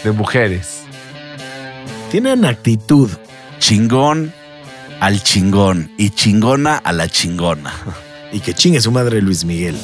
de 0.04 0.12
mujeres. 0.12 0.82
Tienen 2.10 2.44
actitud. 2.44 3.10
Chingón 3.58 4.32
al 5.00 5.22
chingón 5.22 5.90
y 5.98 6.10
chingona 6.10 6.76
a 6.76 6.92
la 6.92 7.08
chingona. 7.08 7.72
Y 8.32 8.40
que 8.40 8.52
chingue 8.54 8.80
su 8.80 8.90
madre 8.90 9.22
Luis 9.22 9.44
Miguel. 9.44 9.76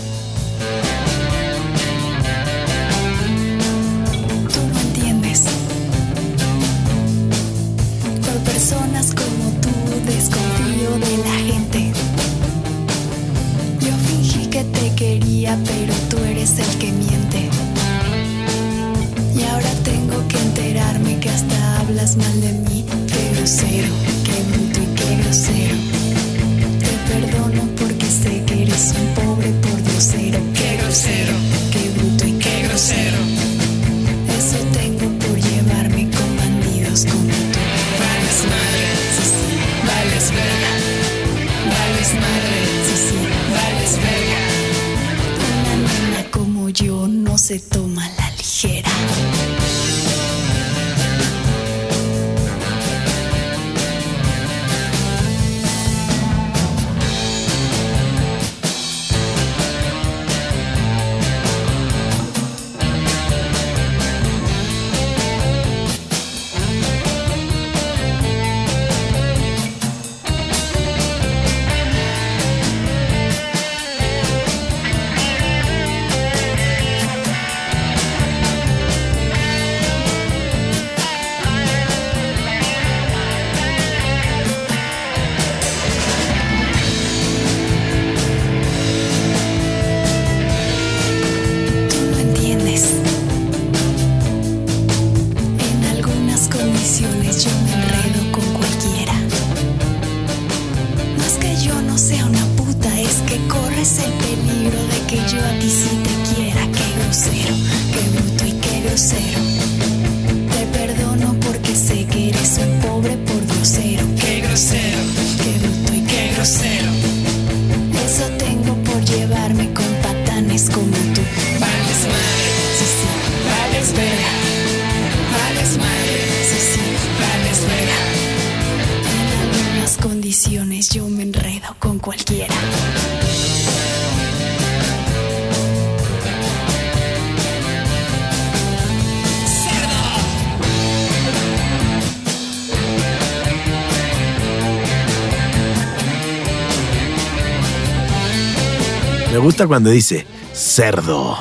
Cuando 149.73 149.89
dice 149.89 150.27
cerdo. 150.53 151.35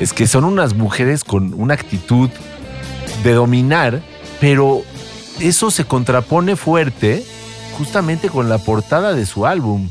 Es 0.00 0.14
que 0.14 0.26
son 0.26 0.44
unas 0.44 0.72
mujeres 0.72 1.22
con 1.22 1.52
una 1.52 1.74
actitud 1.74 2.30
de 3.22 3.32
dominar, 3.34 4.00
pero 4.40 4.80
eso 5.38 5.70
se 5.70 5.84
contrapone 5.84 6.56
fuerte 6.56 7.22
justamente 7.76 8.30
con 8.30 8.48
la 8.48 8.56
portada 8.56 9.12
de 9.12 9.26
su 9.26 9.44
álbum. 9.46 9.90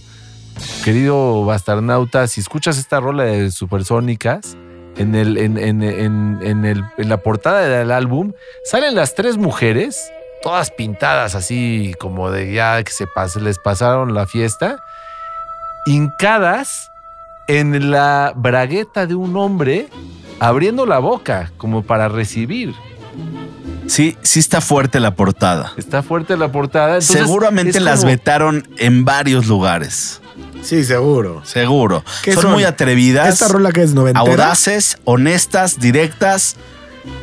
Querido 0.83 1.45
Bastarnauta, 1.45 2.25
si 2.25 2.41
escuchas 2.41 2.79
esta 2.79 2.99
rola 2.99 3.25
de 3.25 3.51
Supersónicas, 3.51 4.57
en, 4.97 5.13
el, 5.13 5.37
en, 5.37 5.59
en- 5.59 5.83
en- 5.83 6.65
el- 6.65 6.83
en 6.97 7.09
la 7.09 7.17
portada 7.17 7.59
del 7.67 7.91
álbum 7.91 8.33
salen 8.65 8.95
las 8.95 9.13
tres 9.13 9.37
mujeres, 9.37 10.11
todas 10.41 10.71
pintadas 10.71 11.35
así 11.35 11.93
como 11.99 12.31
de 12.31 12.53
ya 12.53 12.81
que 12.83 12.91
se 12.91 13.05
les 13.39 13.59
pasaron 13.59 14.15
la 14.15 14.25
fiesta, 14.25 14.77
hincadas 15.85 16.87
en 17.47 17.91
la 17.91 18.33
bragueta 18.35 19.05
de 19.07 19.15
un 19.15 19.35
hombre 19.37 19.89
abriendo 20.39 20.85
la 20.85 20.99
boca 20.99 21.51
como 21.57 21.83
para 21.83 22.07
recibir. 22.09 22.73
Sí, 23.87 24.15
sí 24.21 24.39
está 24.39 24.61
fuerte 24.61 24.99
la 24.99 25.15
portada. 25.15 25.73
Está 25.77 26.01
fuerte 26.01 26.37
la 26.37 26.51
portada. 26.51 26.95
entonces 26.95 27.17
Seguramente 27.21 27.79
las 27.79 27.99
como- 28.01 28.11
vetaron 28.11 28.67
en 28.77 29.03
varios 29.05 29.47
lugares. 29.47 30.21
Sí, 30.61 30.83
seguro. 30.85 31.41
Seguro. 31.43 32.03
¿Qué 32.23 32.33
Son, 32.33 32.43
son? 32.43 32.51
muy 32.53 32.63
atrevidas, 32.63 33.27
Esta 33.29 33.47
rola 33.47 33.71
que 33.71 33.81
es 33.81 33.93
noventera. 33.93 34.19
audaces, 34.21 34.97
honestas, 35.03 35.79
directas 35.79 36.55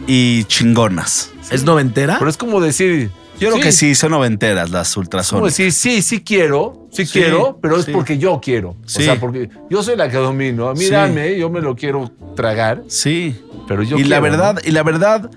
y 0.07 0.45
chingonas. 0.45 1.31
¿Es 1.51 1.65
noventera? 1.65 2.17
Pero 2.19 2.29
es 2.31 2.37
como 2.37 2.61
decir. 2.61 3.11
Yo 3.41 3.51
creo 3.51 3.61
que 3.63 3.73
sí, 3.73 3.95
son 3.95 4.11
noventeras 4.13 4.71
las 4.71 4.97
ultrasónicas. 4.97 5.57
decir, 5.57 5.73
sí, 5.73 6.03
sí 6.03 6.21
quiero, 6.23 6.89
sí, 6.91 7.07
Sí, 7.07 7.13
quiero, 7.21 7.59
pero 7.63 7.79
es 7.79 7.85
sí. 7.87 7.93
porque 7.93 8.19
yo 8.19 8.41
quiero. 8.43 8.75
Sí. 8.87 9.03
O 9.03 9.05
sea, 9.05 9.21
porque 9.21 9.49
yo 9.71 9.83
soy 9.83 9.97
la 9.97 10.09
que 10.11 10.17
domino. 10.17 10.69
A 10.69 10.75
mí 10.75 10.85
Sí. 10.85 10.91
dame, 10.91 11.39
yo 11.39 11.49
me 11.51 11.61
lo 11.61 11.77
quiero 11.77 12.11
tragar, 12.35 12.83
Sí. 12.89 13.37
pero 13.69 13.83
yo 13.83 13.97
y 13.97 14.05
la 14.05 14.21
quiero, 14.21 14.23
verdad, 14.23 14.55
¿no? 14.55 14.61
y 14.65 14.71
la 14.73 14.83
verdad, 14.83 15.31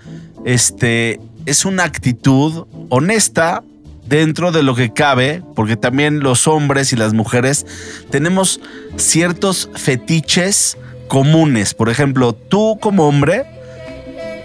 este, 0.46 1.20
es 1.46 1.66
una 1.66 1.84
actitud 1.84 2.66
honesta 2.90 3.64
dentro 4.08 4.52
de 4.52 4.64
lo 4.64 4.76
que 4.76 4.92
cabe, 4.94 5.42
porque 5.56 5.78
también 5.78 6.20
los 6.22 6.48
hombres 6.48 6.92
y 6.94 6.96
las 6.96 7.14
mujeres 7.14 7.66
tenemos 8.10 8.60
ciertos 8.98 9.70
fetiches 9.76 10.78
comunes. 11.08 11.74
Por 11.74 11.90
ejemplo, 11.90 12.34
tú 12.34 12.78
como 12.82 13.08
hombre 13.08 13.46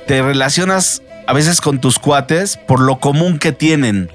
te 0.07 0.23
relacionas 0.23 1.03
a 1.27 1.33
veces 1.33 1.61
con 1.61 1.81
tus 1.81 1.99
cuates 1.99 2.57
por 2.57 2.81
lo 2.81 2.99
común 2.99 3.39
que 3.39 3.53
tienen, 3.53 4.11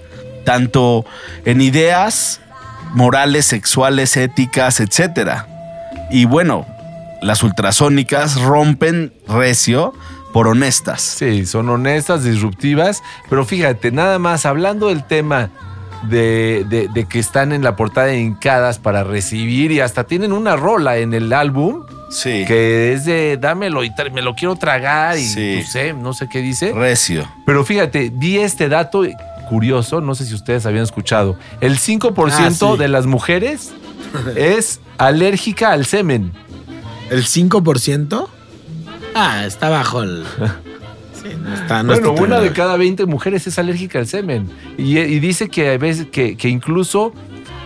tanto 0.45 1.05
en 1.45 1.61
ideas 1.61 2.41
morales, 2.93 3.45
sexuales, 3.45 4.17
éticas, 4.17 4.79
etcétera. 4.79 5.47
Y 6.11 6.25
bueno, 6.25 6.65
las 7.21 7.43
ultrasónicas 7.43 8.41
rompen 8.41 9.13
recio 9.27 9.93
por 10.33 10.47
honestas. 10.47 11.01
Sí, 11.01 11.45
son 11.45 11.69
honestas, 11.69 12.23
disruptivas, 12.23 13.01
pero 13.29 13.45
fíjate, 13.45 13.91
nada 13.91 14.17
más 14.19 14.45
hablando 14.45 14.87
del 14.87 15.03
tema 15.05 15.49
de, 16.03 16.65
de- 16.69 16.87
de 16.93 17.05
que 17.05 17.19
están 17.19 17.51
en 17.51 17.63
la 17.63 17.75
portada 17.75 18.07
de 18.07 18.19
hincadas 18.19 18.79
para 18.79 19.03
recibir 19.03 19.71
y 19.71 19.81
hasta 19.81 20.05
tienen 20.05 20.31
una 20.33 20.55
rola 20.55 20.97
en 20.97 21.13
el 21.13 21.31
álbum 21.33 21.83
Sí. 22.11 22.43
que 22.45 22.93
es 22.93 23.05
de 23.05 23.37
dámelo 23.37 23.83
y 23.83 23.91
me 24.13 24.21
lo 24.21 24.35
quiero 24.35 24.55
tragar 24.55 25.17
y 25.17 25.23
Sí. 25.23 25.59
no 25.61 25.67
sé, 25.67 25.93
no 25.93 26.13
sé 26.13 26.27
qué 26.29 26.39
dice. 26.41 26.73
Recio. 26.73 27.27
Pero 27.45 27.63
fíjate, 27.65 28.11
vi 28.13 28.37
este 28.37 28.67
dato 28.69 29.03
curioso, 29.49 30.01
no 30.01 30.13
sé 30.15 30.25
si 30.25 30.33
ustedes 30.35 30.65
habían 30.65 30.83
escuchado. 30.83 31.37
El 31.61 31.77
5% 31.77 32.69
Ah, 32.69 32.73
sí. 32.73 32.77
de 32.79 32.87
las 32.87 33.05
mujeres 33.05 33.71
es 34.35 34.81
alérgica 34.97 35.71
al 35.71 35.85
semen. 35.85 36.31
¿El 37.09 37.23
5%? 37.25 38.27
Ah, 39.15 39.45
está 39.45 39.69
bajo 39.69 40.03
el. 40.03 40.23
Sí, 41.21 41.27
no 41.39 41.53
está. 41.53 41.83
No 41.83 41.93
bueno, 41.93 42.13
una 42.13 42.39
de 42.39 42.51
cada 42.51 42.77
20 42.77 43.05
mujeres 43.05 43.45
es 43.45 43.59
alérgica 43.59 43.99
al 43.99 44.07
semen. 44.07 44.49
Y, 44.79 44.97
y 44.97 45.19
dice 45.19 45.49
que 45.49 45.69
a 45.69 45.77
veces 45.77 46.07
que, 46.11 46.35
que 46.35 46.49
incluso 46.49 47.13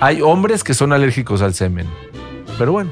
hay 0.01 0.21
hombres 0.21 0.61
que 0.61 0.73
son 0.73 0.91
alérgicos 0.91 1.41
al 1.41 1.53
semen. 1.53 1.87
Pero 2.57 2.73
bueno, 2.73 2.91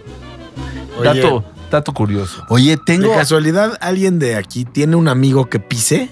Oye, 0.99 1.21
dato, 1.21 1.43
dato 1.71 1.93
curioso. 1.93 2.43
Oye, 2.49 2.77
tengo. 2.85 3.09
¿De 3.09 3.15
casualidad 3.15 3.77
alguien 3.81 4.19
de 4.19 4.35
aquí 4.35 4.65
tiene 4.65 4.95
un 4.95 5.07
amigo 5.07 5.49
que 5.49 5.59
pise? 5.59 6.09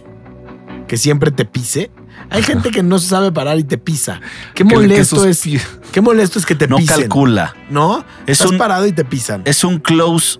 ¿Que 0.87 0.97
siempre 0.97 1.31
te 1.31 1.45
pise? 1.45 1.91
Hay 2.29 2.43
gente 2.43 2.71
que 2.71 2.83
no 2.83 2.99
sabe 2.99 3.31
parar 3.31 3.57
y 3.59 3.63
te 3.63 3.77
pisa. 3.77 4.21
Qué 4.53 4.63
Que- 4.63 4.69
que 4.69 4.75
molesto 4.75 5.15
sus 5.17 5.25
es. 5.45 5.67
Qué 5.91 6.01
molesto 6.01 6.39
es 6.39 6.45
que 6.45 6.55
te 6.55 6.67
No 6.67 6.77
pisen. 6.77 6.99
calcula. 7.01 7.55
¿No? 7.69 7.99
Es 8.25 8.39
Estás 8.39 8.51
un- 8.51 8.57
parado 8.57 8.85
y 8.87 8.91
te 8.91 9.03
pisan. 9.05 9.41
Es 9.45 9.63
un 9.63 9.79
close. 9.79 10.39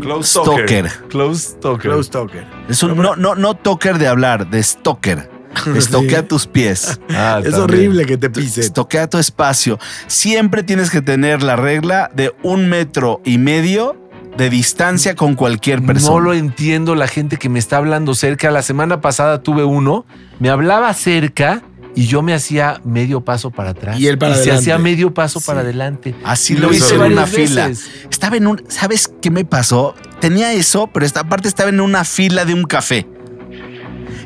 Close 0.00 0.28
Stalker. 0.40 0.90
Close 1.08 1.40
stalker. 1.52 1.90
Close 1.90 2.10
talker. 2.10 2.46
Es 2.68 2.82
un 2.82 2.96
no, 2.98 3.16
no, 3.16 3.34
no 3.34 3.54
toker 3.54 3.96
de 3.98 4.06
hablar, 4.06 4.50
de 4.50 4.62
stalker. 4.62 5.30
Estoquea 5.76 6.20
Sí. 6.20 6.26
tus 6.26 6.46
pies. 6.46 7.00
Ah, 7.10 7.40
Es 7.44 7.50
también. 7.50 7.62
horrible 7.62 8.06
que 8.06 8.16
te 8.16 8.30
pisen. 8.30 8.64
Estoquea 8.64 9.08
tu 9.08 9.18
espacio. 9.18 9.78
Siempre 10.06 10.62
tienes 10.62 10.90
que 10.90 11.02
tener 11.02 11.42
la 11.42 11.56
regla 11.56 12.10
de 12.14 12.34
un 12.42 12.68
metro 12.68 13.20
y 13.24 13.38
medio 13.38 13.96
de 14.36 14.50
distancia 14.50 15.14
con 15.14 15.34
cualquier 15.34 15.82
persona. 15.82 16.10
No 16.14 16.20
lo 16.20 16.34
entiendo 16.34 16.94
la 16.94 17.08
gente 17.08 17.36
que 17.38 17.48
me 17.48 17.58
está 17.58 17.78
hablando 17.78 18.14
cerca. 18.14 18.50
La 18.50 18.62
semana 18.62 19.00
pasada 19.00 19.42
tuve 19.42 19.64
uno, 19.64 20.04
me 20.40 20.50
hablaba 20.50 20.92
cerca 20.92 21.62
y 21.94 22.06
yo 22.06 22.20
me 22.20 22.34
hacía 22.34 22.78
medio 22.84 23.22
paso 23.24 23.50
para 23.50 23.70
atrás. 23.70 23.98
Y 23.98 24.06
él 24.08 24.18
para 24.18 24.34
se 24.34 24.40
adelante. 24.40 24.60
hacía 24.60 24.78
medio 24.78 25.14
paso 25.14 25.40
Sí. 25.40 25.46
para 25.46 25.60
adelante. 25.60 26.14
Así 26.24 26.52
Y 26.52 26.56
lo 26.58 26.70
hice 26.70 26.94
en 26.96 27.00
una 27.12 27.26
fila. 27.26 27.70
Estaba 28.10 28.36
en 28.36 28.46
un. 28.46 28.62
¿Sabes 28.68 29.10
qué 29.22 29.30
me 29.30 29.46
pasó? 29.46 29.94
Tenía 30.20 30.52
eso, 30.52 30.88
pero 30.92 31.06
esta 31.06 31.24
parte 31.24 31.48
estaba 31.48 31.70
en 31.70 31.80
una 31.80 32.04
fila 32.04 32.44
de 32.44 32.52
un 32.52 32.64
café. 32.64 33.06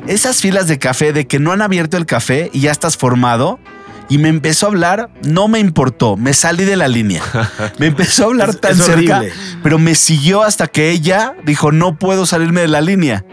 Esas 0.07 0.41
filas 0.41 0.67
de 0.67 0.79
café 0.79 1.13
de 1.13 1.27
que 1.27 1.39
no 1.39 1.51
han 1.51 1.61
abierto 1.61 1.97
el 1.97 2.05
café 2.05 2.49
y 2.53 2.61
ya 2.61 2.71
estás 2.71 2.97
formado. 2.97 3.59
Y 4.09 4.17
me 4.17 4.27
empezó 4.27 4.65
a 4.65 4.69
hablar, 4.69 5.09
no 5.25 5.47
me 5.47 5.59
importó, 5.59 6.17
me 6.17 6.33
salí 6.33 6.65
de 6.65 6.75
la 6.75 6.89
línea. 6.89 7.23
Me 7.79 7.85
empezó 7.85 8.23
a 8.23 8.25
hablar 8.25 8.49
Es- 8.49 8.59
tan 8.59 8.71
es 8.73 8.83
cerca, 8.83 9.19
horrible. 9.19 9.33
pero 9.63 9.79
me 9.79 9.95
siguió 9.95 10.43
hasta 10.43 10.67
que 10.67 10.89
ella 10.89 11.33
dijo, 11.45 11.71
no 11.71 11.95
puedo 11.97 12.25
salirme 12.25 12.59
de 12.59 12.67
la 12.67 12.81
línea. 12.81 13.23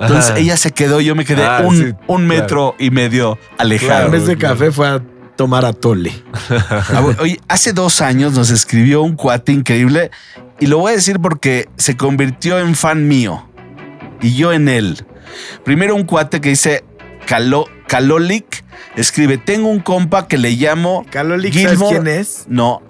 Entonces 0.00 0.30
Ajá. 0.30 0.38
ella 0.38 0.56
se 0.56 0.72
quedó, 0.72 1.00
yo 1.02 1.14
me 1.14 1.26
quedé 1.26 1.44
Ah, 1.44 1.60
un, 1.62 1.76
sí, 1.76 1.92
un 2.06 2.26
metro 2.26 2.74
y 2.78 2.90
medio 2.90 3.38
alejado. 3.58 4.06
En 4.06 4.12
vez 4.12 4.26
de 4.26 4.38
café 4.38 4.72
fue 4.72 4.88
a 4.88 5.02
tomar 5.36 5.66
atole. 5.66 6.12
Ah, 6.48 7.02
Oye, 7.20 7.38
hace 7.48 7.74
dos 7.74 8.00
años 8.00 8.32
nos 8.32 8.48
escribió 8.50 9.02
un 9.02 9.16
cuate 9.16 9.52
increíble 9.52 10.10
y 10.58 10.66
lo 10.68 10.78
voy 10.78 10.92
a 10.92 10.96
decir 10.96 11.20
porque 11.20 11.68
se 11.76 11.96
convirtió 11.98 12.58
en 12.58 12.74
fan 12.74 13.06
mío 13.08 13.46
y 14.22 14.34
yo 14.36 14.52
en 14.54 14.68
él. 14.68 15.04
Primero 15.64 15.94
un 15.94 16.04
cuate 16.04 16.40
que 16.40 16.50
dice 16.50 16.84
Calo, 17.26 17.66
Calolic 17.88 18.64
escribe, 18.96 19.38
tengo 19.38 19.68
un 19.68 19.80
compa 19.80 20.26
que 20.28 20.38
le 20.38 20.50
llamo... 20.52 21.04
Calolic, 21.10 21.52
¿sabes 21.54 21.78
Gilmore- 21.78 21.90
quién 21.90 22.06
es? 22.08 22.44
No, 22.48 22.82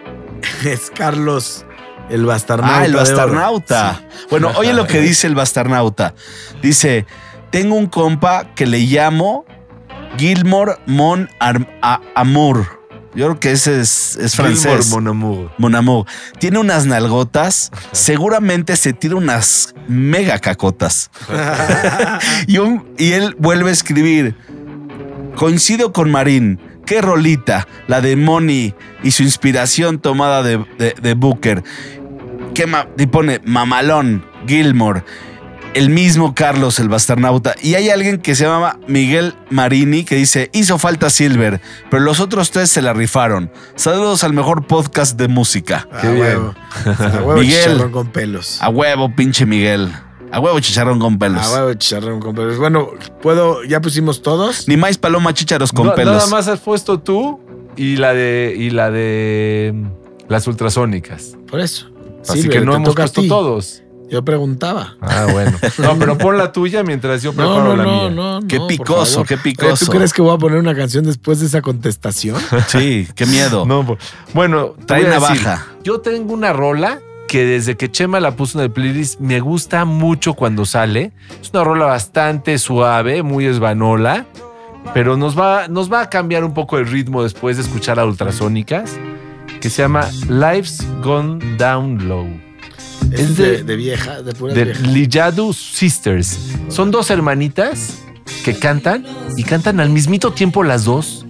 Es 0.64 0.90
Carlos, 0.94 1.64
el 2.10 2.24
bastarnauta. 2.26 2.78
ah, 2.80 2.84
el 2.84 2.94
bastarnauta. 2.94 4.02
Bueno, 4.30 4.52
oye 4.56 4.72
lo 4.72 4.86
que 4.86 5.00
dice 5.00 5.26
el 5.26 5.34
bastarnauta. 5.34 6.14
Dice, 6.62 7.06
tengo 7.50 7.74
un 7.74 7.86
compa 7.86 8.54
que 8.54 8.66
le 8.66 8.78
llamo 8.80 9.44
Gilmore 10.18 10.76
Mon 10.86 11.28
Ar- 11.40 11.68
A- 11.82 12.00
Amour. 12.14 12.75
Yo 13.16 13.24
creo 13.26 13.40
que 13.40 13.50
ese 13.52 13.80
es, 13.80 14.16
es 14.16 14.36
francés. 14.36 14.90
Mon 14.90 15.08
amour. 15.08 15.50
Mon 15.58 15.74
amour. 15.74 16.06
Tiene 16.38 16.58
unas 16.58 16.84
nalgotas. 16.86 17.72
Seguramente 17.92 18.76
se 18.76 18.92
tira 18.92 19.16
unas 19.16 19.74
mega 19.88 20.38
cacotas. 20.38 21.10
y, 22.46 22.58
un- 22.58 22.86
y 22.98 23.12
él 23.12 23.34
vuelve 23.38 23.70
a 23.70 23.72
escribir. 23.72 24.36
Coincido 25.36 25.92
con 25.92 26.10
Marín. 26.10 26.60
Qué 26.84 27.00
rolita. 27.00 27.66
La 27.88 28.00
de 28.00 28.16
Moni 28.16 28.74
y 29.02 29.10
su 29.10 29.22
inspiración 29.22 29.98
tomada 29.98 30.42
de, 30.42 30.64
de- 30.78 30.94
de 31.00 31.14
Booker. 31.14 31.64
Qué 32.54 32.66
ma- 32.66 32.86
y 32.98 33.06
pone 33.06 33.40
Mamalón, 33.44 34.24
Gilmore. 34.46 35.04
El 35.76 35.90
mismo 35.90 36.34
Carlos, 36.34 36.80
el 36.80 36.88
bastarnauta. 36.88 37.54
Y 37.62 37.74
hay 37.74 37.90
alguien 37.90 38.16
que 38.16 38.34
se 38.34 38.44
llama 38.44 38.80
Miguel 38.88 39.34
Marini 39.50 40.04
que 40.04 40.16
dice: 40.16 40.48
Hizo 40.54 40.78
falta 40.78 41.10
Silver, 41.10 41.60
pero 41.90 42.02
los 42.02 42.18
otros 42.18 42.50
tres 42.50 42.70
se 42.70 42.80
la 42.80 42.94
rifaron. 42.94 43.50
Saludos 43.74 44.24
al 44.24 44.32
mejor 44.32 44.66
podcast 44.66 45.18
de 45.18 45.28
música. 45.28 45.86
A 45.92 46.00
Qué 46.00 46.08
bien. 46.12 46.20
huevo. 46.22 46.54
A 46.86 47.22
huevo 47.22 47.40
Miguel. 47.42 47.60
chicharrón 47.62 47.92
con 47.92 48.06
pelos. 48.10 48.62
A 48.62 48.70
huevo, 48.70 49.14
pinche 49.14 49.44
Miguel. 49.44 49.92
A 50.32 50.40
huevo, 50.40 50.58
chicharrón 50.60 50.98
con 50.98 51.18
pelos. 51.18 51.46
A 51.46 51.52
huevo 51.52 51.74
chicharrón 51.74 52.20
con 52.20 52.34
pelos. 52.34 52.56
Bueno, 52.56 52.88
¿puedo? 53.20 53.62
¿Ya 53.64 53.82
pusimos 53.82 54.22
todos? 54.22 54.66
Ni 54.68 54.78
más 54.78 54.96
paloma, 54.96 55.34
chícharos 55.34 55.72
con 55.72 55.88
No, 55.88 55.94
pelos. 55.94 56.14
Nada 56.14 56.26
más 56.28 56.48
has 56.48 56.60
puesto 56.60 57.00
tú 57.00 57.38
y 57.76 57.96
la 57.96 58.14
de 58.14 58.54
y 58.56 58.70
la 58.70 58.90
de 58.90 59.72
mm, 59.74 59.86
las 60.30 60.46
ultrasónicas. 60.46 61.36
Por 61.50 61.60
eso. 61.60 61.90
Así 62.26 62.40
Silver, 62.40 62.60
que 62.60 62.64
no 62.64 62.74
hemos 62.74 62.94
puesto 62.94 63.22
todos. 63.28 63.82
Yo 64.10 64.24
preguntaba. 64.24 64.94
Ah, 65.00 65.26
bueno. 65.32 65.52
No, 65.78 65.96
pero 65.98 66.16
pon 66.16 66.38
la 66.38 66.52
tuya 66.52 66.82
mientras 66.82 67.22
yo 67.22 67.32
No, 67.32 67.36
preparo 67.36 67.64
no, 67.64 67.76
la 67.76 67.84
no, 67.84 67.90
mía. 68.02 68.10
no. 68.10 68.40
Qué 68.46 68.56
no, 68.56 68.62
por 68.62 68.68
picoso, 68.68 69.24
qué 69.24 69.34
Oye, 69.34 69.42
picoso. 69.42 69.86
¿Tú 69.86 69.92
crees 69.92 70.12
que 70.12 70.22
voy 70.22 70.34
a 70.34 70.38
poner 70.38 70.58
una 70.58 70.74
canción 70.74 71.04
después 71.04 71.40
de 71.40 71.46
esa 71.46 71.60
contestación? 71.62 72.36
Sí, 72.68 73.08
qué 73.14 73.26
miedo. 73.26 73.64
No, 73.66 73.84
po- 73.86 73.98
bueno, 74.34 74.74
Trae 74.86 75.02
voy 75.04 75.10
a 75.12 75.14
decir, 75.20 75.42
navaja. 75.44 75.66
yo 75.82 76.00
tengo 76.00 76.32
una 76.34 76.52
rola 76.52 77.00
que 77.28 77.44
desde 77.44 77.76
que 77.76 77.90
Chema 77.90 78.20
la 78.20 78.36
puso 78.36 78.58
en 78.58 78.64
el 78.66 78.70
playlist 78.70 79.18
me 79.20 79.40
gusta 79.40 79.84
mucho 79.84 80.34
cuando 80.34 80.64
sale. 80.64 81.12
Es 81.42 81.50
una 81.52 81.64
rola 81.64 81.86
bastante 81.86 82.58
suave, 82.58 83.22
muy 83.24 83.46
esbanola, 83.46 84.26
pero 84.94 85.16
nos 85.16 85.36
va, 85.38 85.66
nos 85.66 85.92
va 85.92 86.02
a 86.02 86.10
cambiar 86.10 86.44
un 86.44 86.54
poco 86.54 86.78
el 86.78 86.86
ritmo 86.86 87.24
después 87.24 87.56
de 87.56 87.64
escuchar 87.64 87.98
a 87.98 88.04
Ultrasónicas, 88.06 88.96
que 89.60 89.68
se 89.70 89.82
llama 89.82 90.08
Life's 90.28 90.86
Gone 91.02 91.56
Down 91.56 92.06
Low. 92.08 92.45
Es 93.12 93.20
Es 93.20 93.36
de, 93.36 93.50
de- 93.58 93.62
de 93.64 93.76
vieja, 93.76 94.22
de 94.22 94.32
pura 94.34 94.52
de 94.54 94.64
vieja. 94.64 94.80
Liyadu 94.82 95.52
Sisters. 95.52 96.38
Son 96.68 96.90
dos 96.90 97.10
hermanitas 97.10 97.94
que 98.44 98.58
cantan 98.58 99.06
y 99.36 99.44
cantan 99.44 99.80
al 99.80 99.90
mismito 99.90 100.32
tiempo 100.32 100.62
las 100.62 100.84
dos. 100.84 101.24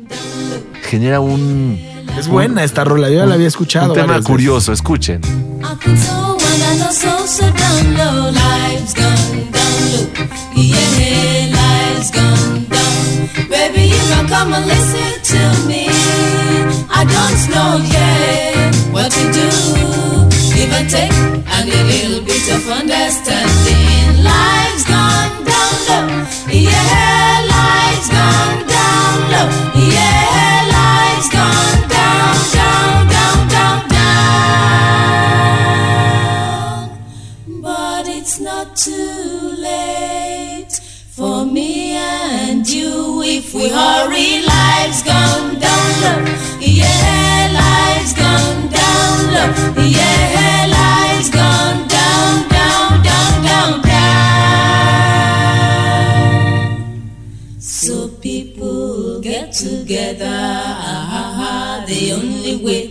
Genera 0.88 1.20
un, 1.20 1.79
Es 2.18 2.29
buena 2.29 2.62
esta 2.64 2.85
rola, 2.85 3.09
yo 3.09 3.16
ya 3.16 3.26
la 3.26 3.35
había 3.35 3.48
escuchado. 3.48 3.88
un 3.92 3.94
tema 3.98 4.14
veces. 4.14 4.26
curioso. 4.26 4.72
Escuchen. 4.72 5.20
Baby, 13.50 13.88
you 13.88 14.29
come 14.29 14.55
and 14.55 14.66
listen 14.66 15.12
to 15.22 15.66
me. 15.68 15.87
I 16.88 17.05
don't 17.05 17.55
know 17.55 17.79
yet 17.92 18.46
of 22.49 22.69
understanding. 22.69 24.23
Life's 24.23 24.85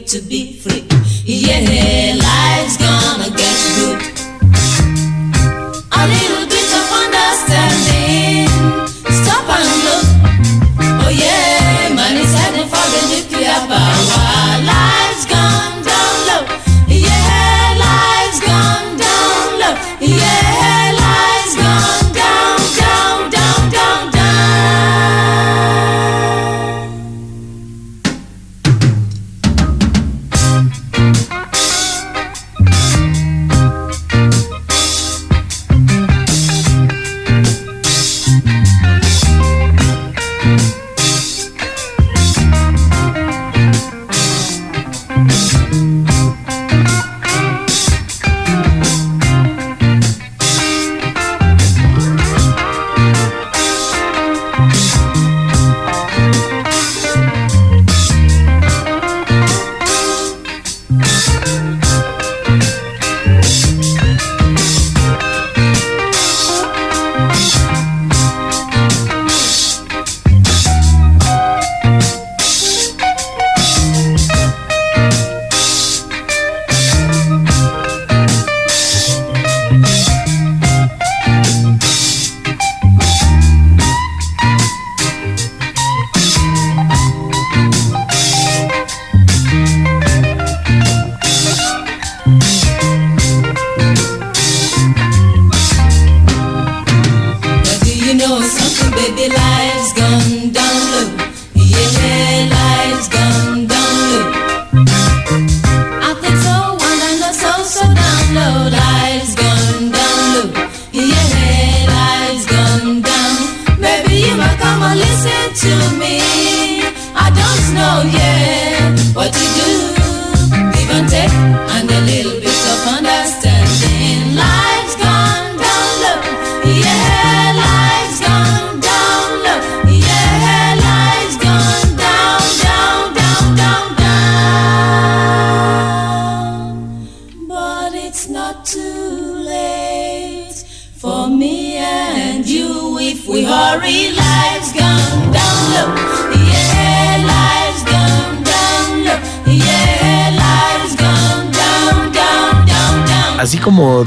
to 0.07 0.21
be 0.21 0.53
free. 0.53 0.83
Yeah, 1.25 2.15
life's 2.15 2.84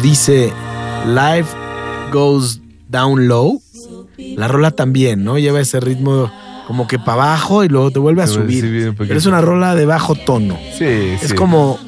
Dice 0.02 0.52
Life 1.06 1.48
Goes 2.12 2.60
Down 2.88 3.28
Low, 3.28 3.60
la 4.36 4.48
rola 4.48 4.70
también, 4.70 5.24
¿no? 5.24 5.38
Lleva 5.38 5.60
ese 5.60 5.80
ritmo 5.80 6.30
como 6.66 6.86
que 6.86 6.98
para 6.98 7.22
abajo 7.24 7.64
y 7.64 7.68
luego 7.68 7.90
te 7.90 7.98
vuelve 7.98 8.22
a 8.22 8.26
Te 8.26 8.32
subir. 8.32 8.94
Pero 8.96 9.16
es 9.18 9.26
una 9.26 9.40
rola 9.40 9.74
de 9.74 9.86
bajo 9.86 10.14
tono. 10.14 10.58
Sí, 10.76 10.84
Es 10.84 11.30
sí. 11.30 11.34
como, 11.34 11.78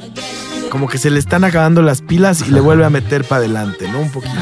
como 0.70 0.88
que 0.88 0.99
se 0.99 1.11
le 1.11 1.18
están 1.18 1.44
acabando 1.44 1.83
las 1.83 2.01
pilas 2.03 2.46
y 2.49 2.51
le 2.51 2.61
vuelve 2.61 2.85
a 2.85 2.90
meter 2.90 3.25
para 3.25 3.40
adelante, 3.40 3.88
¿no? 3.90 4.01
Un 4.01 4.11
poquito. 4.11 4.35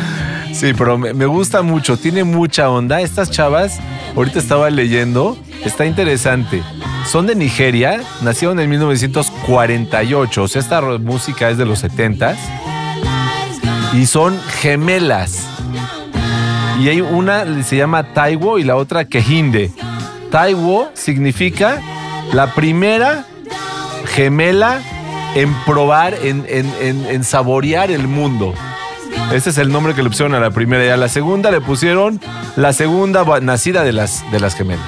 Sí, 0.52 0.72
pero 0.76 0.96
me, 0.98 1.12
me 1.12 1.26
gusta 1.26 1.62
mucho, 1.62 1.96
tiene 1.96 2.24
mucha 2.24 2.70
onda. 2.70 3.00
Estas 3.00 3.30
chavas, 3.30 3.78
ahorita 4.16 4.38
estaba 4.38 4.70
leyendo, 4.70 5.36
está 5.64 5.86
interesante. 5.86 6.62
Son 7.06 7.26
de 7.26 7.34
Nigeria, 7.34 8.00
nacieron 8.22 8.58
en 8.60 8.68
1948, 8.70 10.42
o 10.42 10.48
sea, 10.48 10.60
esta 10.60 10.80
música 10.98 11.50
es 11.50 11.58
de 11.58 11.64
los 11.66 11.82
70s. 11.84 12.36
Y 13.94 14.06
son 14.06 14.38
gemelas. 14.60 15.46
Y 16.80 16.88
hay 16.88 17.00
una 17.00 17.44
que 17.44 17.62
se 17.64 17.76
llama 17.76 18.02
Taiwo 18.14 18.58
y 18.58 18.64
la 18.64 18.76
otra 18.76 19.04
Kehinde. 19.06 19.72
Taiwo 20.30 20.90
significa 20.94 21.80
la 22.32 22.54
primera 22.54 23.24
gemela 24.14 24.80
en 25.34 25.52
probar, 25.64 26.14
en, 26.22 26.44
en- 26.48 26.72
en- 26.80 27.06
en 27.06 27.24
saborear 27.24 27.90
el 27.90 28.06
mundo. 28.06 28.54
Ese 29.32 29.50
es 29.50 29.58
el 29.58 29.70
nombre 29.72 29.94
que 29.94 30.02
le 30.02 30.08
pusieron 30.08 30.34
a 30.34 30.40
la 30.40 30.50
primera 30.50 30.84
y 30.84 30.88
a 30.88 30.96
la 30.96 31.08
segunda 31.08 31.50
le 31.50 31.60
pusieron 31.60 32.20
la 32.56 32.72
segunda 32.72 33.24
nacida 33.40 33.82
de 33.82 33.92
las, 33.92 34.30
de 34.30 34.40
las 34.40 34.54
gemelas. 34.54 34.86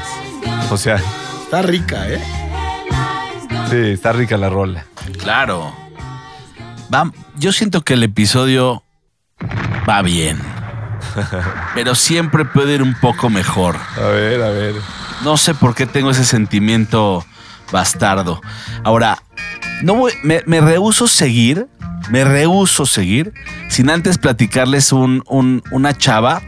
O 0.71 0.77
sea, 0.77 1.01
Está 1.45 1.63
rica, 1.63 2.09
¿eh? 2.09 2.21
sí, 3.71 3.77
está 3.93 4.13
rica 4.13 4.37
la 4.37 4.49
rola. 4.49 4.85
Claro. 5.21 5.75
Va- 6.95 7.11
yo 7.37 7.53
siento 7.53 7.83
que 7.83 7.95
el 7.95 8.05
episodio 8.05 8.85
va 9.89 10.03
bien. 10.03 10.39
Pero 11.75 11.95
siempre 11.95 12.45
puede 12.45 12.75
ir 12.75 12.83
un 12.83 12.95
poco 12.95 13.31
mejor. 13.31 13.77
A 13.97 14.09
ver, 14.09 14.43
a 14.43 14.51
ver. 14.51 14.75
No 15.25 15.37
sé 15.37 15.55
por 15.55 15.75
qué 15.75 15.87
tengo 15.87 16.11
ese 16.11 16.25
sentimiento 16.25 17.25
bastardo. 17.73 18.41
Ahora, 18.85 19.23
no 19.83 19.95
voy- 19.95 20.13
me, 20.23 20.43
me 20.47 20.61
rehuso 20.61 21.07
seguir, 21.09 21.67
me 22.11 22.25
rehuso 22.25 22.87
seguir 22.87 23.33
sin 23.69 23.91
antes 23.91 24.19
platicarles 24.19 24.93
un- 24.93 25.23
un- 25.27 25.63
una 25.71 25.97
chava 25.97 26.43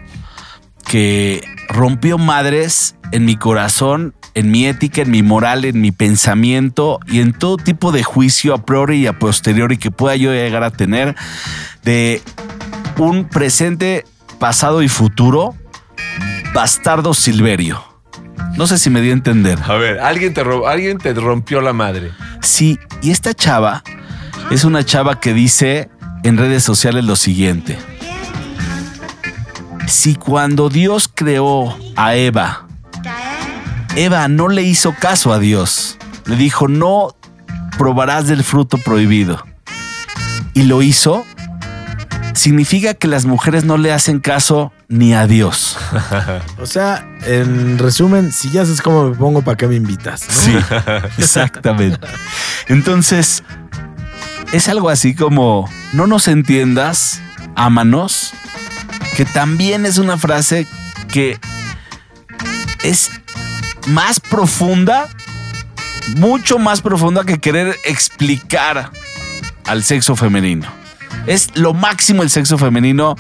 que 0.86 1.42
rompió 1.68 2.18
madres 2.18 2.96
en 3.12 3.24
mi 3.24 3.36
corazón, 3.36 4.14
en 4.34 4.50
mi 4.50 4.66
ética, 4.66 5.02
en 5.02 5.10
mi 5.10 5.22
moral, 5.22 5.64
en 5.64 5.80
mi 5.80 5.92
pensamiento 5.92 6.98
y 7.06 7.20
en 7.20 7.32
todo 7.32 7.56
tipo 7.58 7.92
de 7.92 8.02
juicio 8.02 8.54
a 8.54 8.64
priori 8.64 9.02
y 9.02 9.06
a 9.06 9.18
posteriori 9.18 9.76
que 9.76 9.90
pueda 9.90 10.16
yo 10.16 10.32
llegar 10.32 10.64
a 10.64 10.70
tener 10.70 11.14
de 11.84 12.22
un 12.98 13.28
presente, 13.28 14.04
pasado 14.38 14.82
y 14.82 14.88
futuro 14.88 15.54
bastardo 16.54 17.14
Silverio. 17.14 17.82
No 18.56 18.66
sé 18.66 18.78
si 18.78 18.90
me 18.90 19.00
di 19.00 19.10
a 19.10 19.12
entender. 19.12 19.58
A 19.64 19.74
ver, 19.74 20.00
alguien 20.00 20.34
te, 20.34 20.42
alguien 20.66 20.98
te 20.98 21.14
rompió 21.14 21.60
la 21.60 21.72
madre. 21.72 22.12
Sí, 22.40 22.78
y 23.00 23.10
esta 23.10 23.34
chava 23.34 23.82
es 24.50 24.64
una 24.64 24.84
chava 24.84 25.20
que 25.20 25.32
dice 25.32 25.90
en 26.22 26.36
redes 26.36 26.62
sociales 26.62 27.04
lo 27.04 27.16
siguiente. 27.16 27.78
Si 29.86 30.14
cuando 30.14 30.68
Dios 30.68 31.10
creó 31.12 31.76
a 31.96 32.14
Eva, 32.14 32.66
Eva 33.96 34.28
no 34.28 34.48
le 34.48 34.62
hizo 34.62 34.94
caso 34.98 35.32
a 35.32 35.38
Dios, 35.38 35.98
le 36.26 36.36
dijo, 36.36 36.68
no 36.68 37.14
probarás 37.78 38.26
del 38.26 38.44
fruto 38.44 38.78
prohibido, 38.78 39.44
y 40.54 40.62
lo 40.62 40.82
hizo, 40.82 41.24
significa 42.34 42.94
que 42.94 43.08
las 43.08 43.24
mujeres 43.24 43.64
no 43.64 43.76
le 43.76 43.92
hacen 43.92 44.20
caso 44.20 44.72
ni 44.88 45.14
a 45.14 45.26
Dios. 45.26 45.76
O 46.58 46.66
sea, 46.66 47.06
en 47.26 47.78
resumen, 47.78 48.32
si 48.32 48.50
ya 48.50 48.64
sabes 48.64 48.80
cómo 48.80 49.10
me 49.10 49.16
pongo, 49.16 49.42
¿para 49.42 49.56
qué 49.56 49.66
me 49.66 49.74
invitas? 49.74 50.26
no? 50.28 50.34
Sí, 50.34 50.56
exactamente. 51.18 52.06
Entonces, 52.68 53.42
es 54.52 54.68
algo 54.68 54.88
así 54.90 55.14
como, 55.14 55.68
no 55.92 56.06
nos 56.06 56.28
entiendas, 56.28 57.20
ámanos, 57.56 58.32
que 59.16 59.24
también 59.24 59.86
es 59.86 59.98
una 59.98 60.18
frase 60.18 60.66
que 61.10 61.38
es 62.84 63.10
más 63.88 64.20
profunda, 64.20 65.08
mucho 66.16 66.58
más 66.58 66.80
profunda 66.80 67.24
que 67.24 67.40
querer 67.40 67.76
explicar 67.84 68.90
al 69.66 69.82
sexo 69.82 70.16
femenino. 70.16 70.81
Es 71.26 71.50
lo 71.54 71.74
máximo 71.74 72.22
el 72.22 72.30
sexo 72.30 72.58
femenino. 72.58 73.16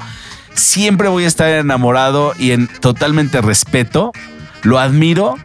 Siempre 0.54 1.08
voy 1.08 1.24
a 1.24 1.28
estar 1.28 1.48
enamorado 1.48 2.34
y 2.38 2.52
en 2.52 2.68
totalmente 2.68 3.40
respeto. 3.40 4.12
Lo 4.62 4.78
admiro 4.78 5.36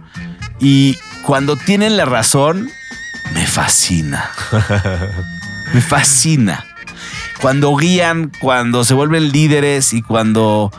y 0.59 0.97
cuando 1.23 1.55
tienen 1.55 1.97
la 1.97 2.05
razón, 2.05 2.69
me 3.33 3.45
fascina. 3.45 4.29
me 5.73 5.81
fascina. 5.81 6.65
Cuando 7.41 7.75
guían, 7.75 8.31
cuando 8.39 8.83
se 8.83 8.93
vuelven 8.93 9.31
líderes 9.31 9.93
y 9.93 10.01
cuando 10.01 10.71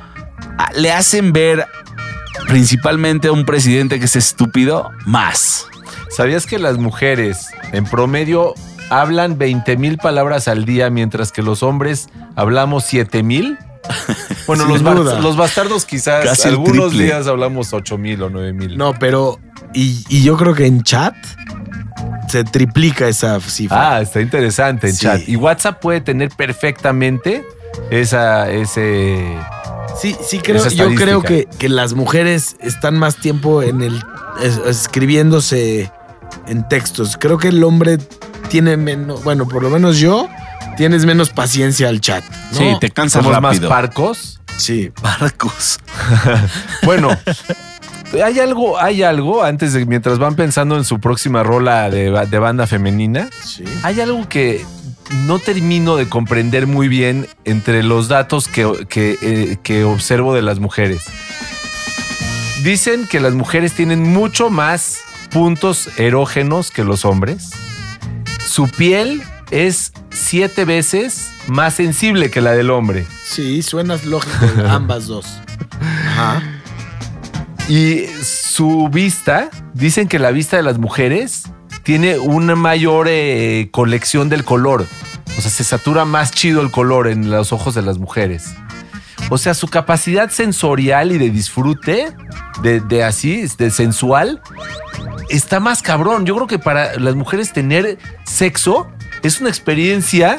ah, 0.58 0.70
le 0.74 0.92
hacen 0.92 1.32
ver 1.32 1.66
principalmente 2.48 3.28
a 3.28 3.32
un 3.32 3.44
presidente 3.44 3.98
que 3.98 4.06
es 4.06 4.16
estúpido, 4.16 4.90
más. 5.04 5.66
¿Sabías 6.10 6.46
que 6.46 6.58
las 6.58 6.78
mujeres 6.78 7.48
en 7.72 7.84
promedio 7.84 8.54
hablan 8.90 9.38
20 9.38 9.76
mil 9.76 9.98
palabras 9.98 10.48
al 10.48 10.64
día 10.64 10.90
mientras 10.90 11.32
que 11.32 11.42
los 11.42 11.62
hombres 11.62 12.08
hablamos 12.36 12.84
7 12.84 13.22
mil? 13.22 13.58
Bueno, 14.46 14.64
los, 14.64 14.80
los 15.22 15.36
bastardos 15.36 15.84
quizás 15.84 16.24
Casi 16.24 16.48
algunos 16.48 16.92
días 16.92 17.26
hablamos 17.26 17.74
8 17.74 17.98
mil 17.98 18.22
o 18.22 18.30
9 18.30 18.54
mil. 18.54 18.78
No, 18.78 18.94
pero. 18.98 19.38
Y, 19.74 20.02
y 20.08 20.22
yo 20.22 20.38
creo 20.38 20.54
que 20.54 20.64
en 20.64 20.82
chat 20.82 21.14
se 22.28 22.44
triplica 22.44 23.08
esa 23.08 23.38
cifra. 23.40 23.96
Ah, 23.96 24.00
está 24.00 24.22
interesante 24.22 24.88
en 24.88 24.94
Sí. 24.94 25.00
chat. 25.02 25.28
Y 25.28 25.36
WhatsApp 25.36 25.80
puede 25.82 26.00
tener 26.00 26.30
perfectamente 26.30 27.44
esa, 27.90 28.50
ese... 28.50 29.36
sí, 30.00 30.16
sí, 30.22 30.38
creo, 30.38 30.56
esa 30.56 30.70
yo 30.70 30.94
creo 30.94 31.20
que, 31.22 31.46
que 31.58 31.68
las 31.68 31.92
mujeres 31.92 32.56
están 32.60 32.98
más 32.98 33.16
tiempo 33.16 33.62
en 33.62 33.82
el 33.82 34.02
es- 34.42 34.56
escribiéndose 34.66 35.92
en 36.46 36.66
textos. 36.68 37.18
Creo 37.20 37.36
que 37.36 37.48
el 37.48 37.62
hombre 37.64 37.98
tiene 38.48 38.76
menos, 38.76 39.22
bueno, 39.24 39.46
por 39.48 39.62
lo 39.62 39.70
menos 39.70 39.98
yo, 39.98 40.28
tienes 40.76 41.04
menos 41.04 41.30
paciencia 41.30 41.88
al 41.88 42.00
chat. 42.00 42.24
¿no? 42.52 42.58
Sí, 42.58 42.64
te 42.80 42.90
cansas 42.90 43.22
Somos 43.24 43.40
más 43.40 43.54
rápido. 43.56 43.68
parcos. 43.68 44.40
Sí. 44.56 44.90
Barcos. 45.02 45.78
Bueno, 46.82 47.10
hay 48.24 48.38
algo, 48.40 48.78
hay 48.80 49.02
algo, 49.02 49.44
antes 49.44 49.72
de 49.74 49.84
mientras 49.86 50.18
van 50.18 50.34
pensando 50.34 50.76
en 50.76 50.84
su 50.84 50.98
próxima 51.00 51.42
rola 51.42 51.90
de, 51.90 52.10
ba- 52.10 52.24
de 52.26 52.38
banda 52.38 52.66
femenina, 52.66 53.28
Sí. 53.44 53.64
hay 53.82 54.00
algo 54.00 54.28
que 54.28 54.64
no 55.26 55.38
termino 55.38 55.96
de 55.96 56.08
comprender 56.08 56.66
muy 56.66 56.88
bien 56.88 57.28
entre 57.44 57.82
los 57.82 58.08
datos 58.08 58.48
que, 58.48 58.86
que, 58.88 59.18
eh, 59.22 59.58
que 59.62 59.84
observo 59.84 60.34
de 60.34 60.42
las 60.42 60.58
mujeres. 60.58 61.02
Dicen 62.62 63.06
que 63.06 63.20
las 63.20 63.34
mujeres 63.34 63.72
tienen 63.74 64.02
mucho 64.02 64.50
más 64.50 64.98
puntos 65.30 65.88
erógenos 65.98 66.70
que 66.70 66.84
los 66.84 67.04
hombres. 67.04 67.50
Su 68.48 68.66
piel 68.66 69.22
es 69.50 69.92
siete 70.10 70.64
veces 70.64 71.30
más 71.48 71.74
sensible 71.74 72.30
que 72.30 72.40
la 72.40 72.52
del 72.52 72.70
hombre. 72.70 73.06
Sí, 73.22 73.62
suenas 73.62 74.06
lógico 74.06 74.46
ambas 74.68 75.06
dos. 75.06 75.26
Ajá. 76.06 76.42
Y 77.68 78.06
su 78.22 78.88
vista, 78.90 79.50
dicen 79.74 80.08
que 80.08 80.18
la 80.18 80.30
vista 80.30 80.56
de 80.56 80.62
las 80.62 80.78
mujeres 80.78 81.44
tiene 81.82 82.18
una 82.18 82.56
mayor 82.56 83.06
eh, 83.10 83.68
colección 83.70 84.30
del 84.30 84.44
color. 84.44 84.86
O 85.36 85.40
sea, 85.42 85.50
se 85.50 85.62
satura 85.62 86.06
más 86.06 86.30
chido 86.30 86.62
el 86.62 86.70
color 86.70 87.06
en 87.06 87.30
los 87.30 87.52
ojos 87.52 87.74
de 87.74 87.82
las 87.82 87.98
mujeres. 87.98 88.54
O 89.30 89.38
sea, 89.38 89.54
su 89.54 89.68
capacidad 89.68 90.30
sensorial 90.30 91.12
y 91.12 91.18
de 91.18 91.30
disfrute, 91.30 92.14
de, 92.62 92.80
de 92.80 93.04
así, 93.04 93.46
de 93.58 93.70
sensual, 93.70 94.40
está 95.28 95.60
más 95.60 95.82
cabrón. 95.82 96.24
Yo 96.26 96.34
creo 96.34 96.46
que 96.46 96.58
para 96.58 96.98
las 96.98 97.14
mujeres 97.14 97.52
tener 97.52 97.98
sexo 98.24 98.88
es 99.22 99.40
una 99.40 99.50
experiencia, 99.50 100.38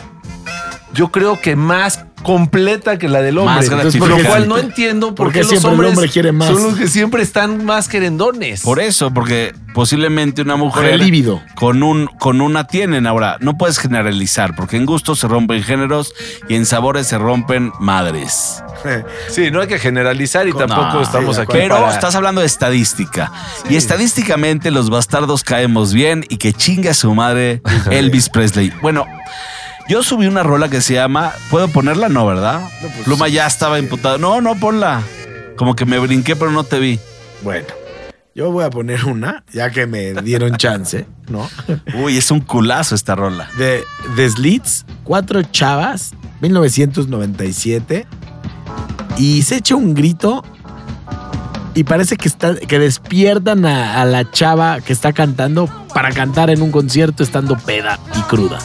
yo 0.94 1.10
creo 1.12 1.40
que 1.40 1.56
más 1.56 2.06
completa 2.24 2.98
que 2.98 3.08
la 3.08 3.22
del 3.22 3.38
hombre. 3.38 3.56
Más 3.56 3.66
Entonces, 3.66 3.94
gratificante. 3.94 4.24
lo 4.24 4.30
cual 4.30 4.48
no 4.50 4.58
entiendo 4.58 5.16
por 5.16 5.28
¿Por 5.28 5.34
qué 5.34 5.40
qué 5.40 5.44
los 5.44 5.50
siempre 5.52 5.70
el 5.70 5.74
hombres 5.76 5.94
hombre 5.94 6.10
quiere 6.10 6.32
más? 6.34 6.50
son 6.50 6.64
los 6.64 6.76
que 6.78 6.88
siempre 6.90 7.24
están 7.24 7.64
más 7.64 7.88
querendones. 7.88 8.62
Por 8.62 8.82
eso, 8.82 9.12
porque 9.14 9.54
posiblemente 9.74 10.42
una 10.42 10.56
Por 10.58 10.66
mujer 10.66 10.86
el 10.96 11.00
líbido. 11.00 11.42
con 11.56 11.82
un 11.82 12.08
con 12.20 12.42
una 12.42 12.68
tienen 12.68 13.08
ahora. 13.08 13.38
No 13.40 13.58
puedes 13.58 13.78
generalizar, 13.80 14.54
porque 14.56 14.76
en 14.76 14.86
gustos 14.86 15.20
se 15.20 15.30
rompen 15.30 15.64
géneros 15.64 16.14
y 16.50 16.56
en 16.56 16.66
sabores 16.66 17.08
se 17.08 17.18
rompen 17.18 17.72
madres. 17.80 18.62
Sí, 19.30 19.52
no 19.52 19.62
hay 19.62 19.68
que 19.68 19.78
generalizar 19.80 20.48
y 20.48 20.54
tampoco 20.54 20.94
No, 20.94 21.02
estamos 21.02 21.36
sí, 21.36 21.42
aquí. 21.42 21.52
Pero 21.54 21.76
para- 21.76 21.94
estás 21.94 22.16
hablando 22.16 22.42
de 22.42 22.48
estadística. 22.48 23.32
Y 23.70 23.76
estadísticamente 23.76 24.72
los 24.72 24.90
bastardos 24.90 25.44
caemos 25.44 25.94
bien 25.94 26.26
y 26.30 26.38
que 26.38 26.54
chinga 26.54 26.94
su 26.94 27.14
madre 27.14 27.62
Elvis 27.92 28.30
Presley. 28.30 28.72
Bueno, 28.82 29.06
yo 29.90 30.04
subí 30.04 30.28
una 30.28 30.44
rola 30.44 30.70
que 30.70 30.82
se 30.82 30.94
llama. 30.94 31.34
¿Puedo 31.50 31.68
ponerla? 31.68 32.10
No, 32.10 32.26
¿verdad? 32.28 32.62
pues, 32.80 32.94
Pluma 33.04 33.28
ya 33.28 33.48
estaba 33.48 33.80
imputado. 33.80 34.20
No, 34.20 34.40
no, 34.40 34.56
ponla. 34.56 35.02
Como 35.58 35.76
que 35.76 35.86
me 35.86 35.98
brinqué, 35.98 36.36
pero 36.36 36.52
no 36.52 36.64
te 36.64 36.80
vi. 36.80 37.00
Bueno, 37.42 37.66
yo 38.36 38.52
voy 38.52 38.64
a 38.64 38.70
poner 38.70 39.06
una, 39.06 39.44
ya 39.52 39.72
que 39.72 39.88
me 39.88 40.14
dieron 40.22 40.58
chance, 40.58 41.08
¿no? 41.28 41.50
Uy, 41.96 42.18
es 42.18 42.30
un 42.30 42.40
culazo 42.40 42.94
esta 42.94 43.16
rola. 43.16 43.50
De 43.58 43.84
The 44.16 44.30
Slits, 44.30 44.86
cuatro 45.04 45.42
chavas, 45.42 46.14
1997. 46.42 48.06
Y 49.18 49.42
se 49.42 49.56
echa 49.56 49.76
un 49.76 49.96
grito 49.96 50.44
y 51.74 51.84
parece 51.84 52.16
que, 52.16 52.28
está, 52.28 52.56
que 52.56 52.78
despiertan 52.78 53.66
a, 53.66 54.02
a 54.02 54.06
la 54.06 54.30
chava 54.30 54.82
que 54.82 54.94
está 54.94 55.14
cantando 55.14 55.68
para 55.94 56.12
cantar 56.12 56.52
en 56.52 56.62
un 56.62 56.72
concierto 56.72 57.24
estando 57.24 57.58
peda 57.58 58.00
y 58.16 58.22
cruda. 58.22 58.60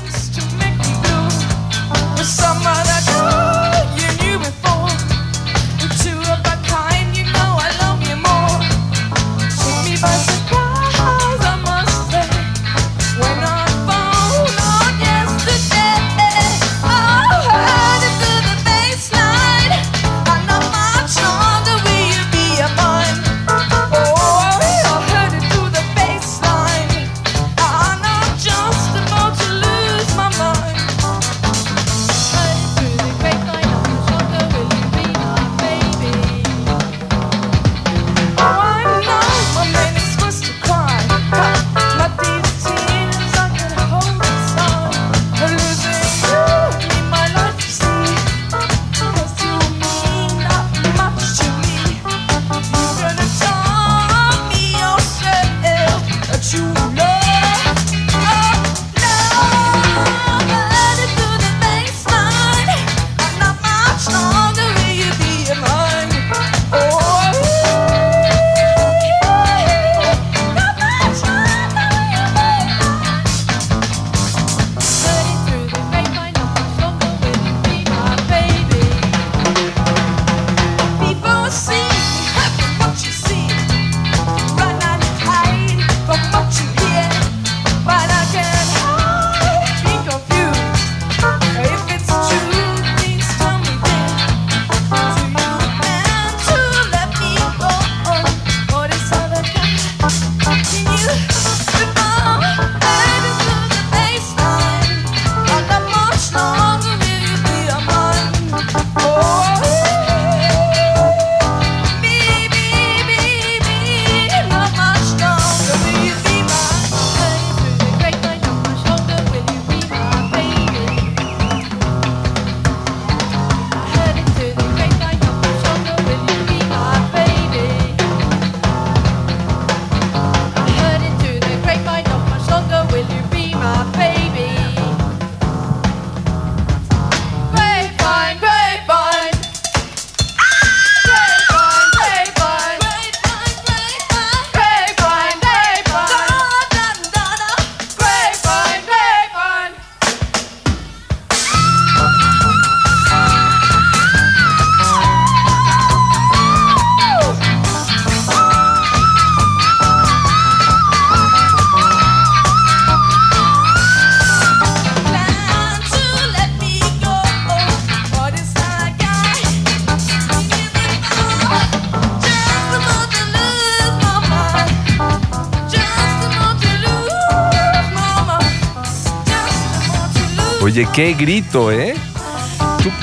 Qué 180.95 181.15
grito, 181.15 181.71
¿eh? 181.73 181.95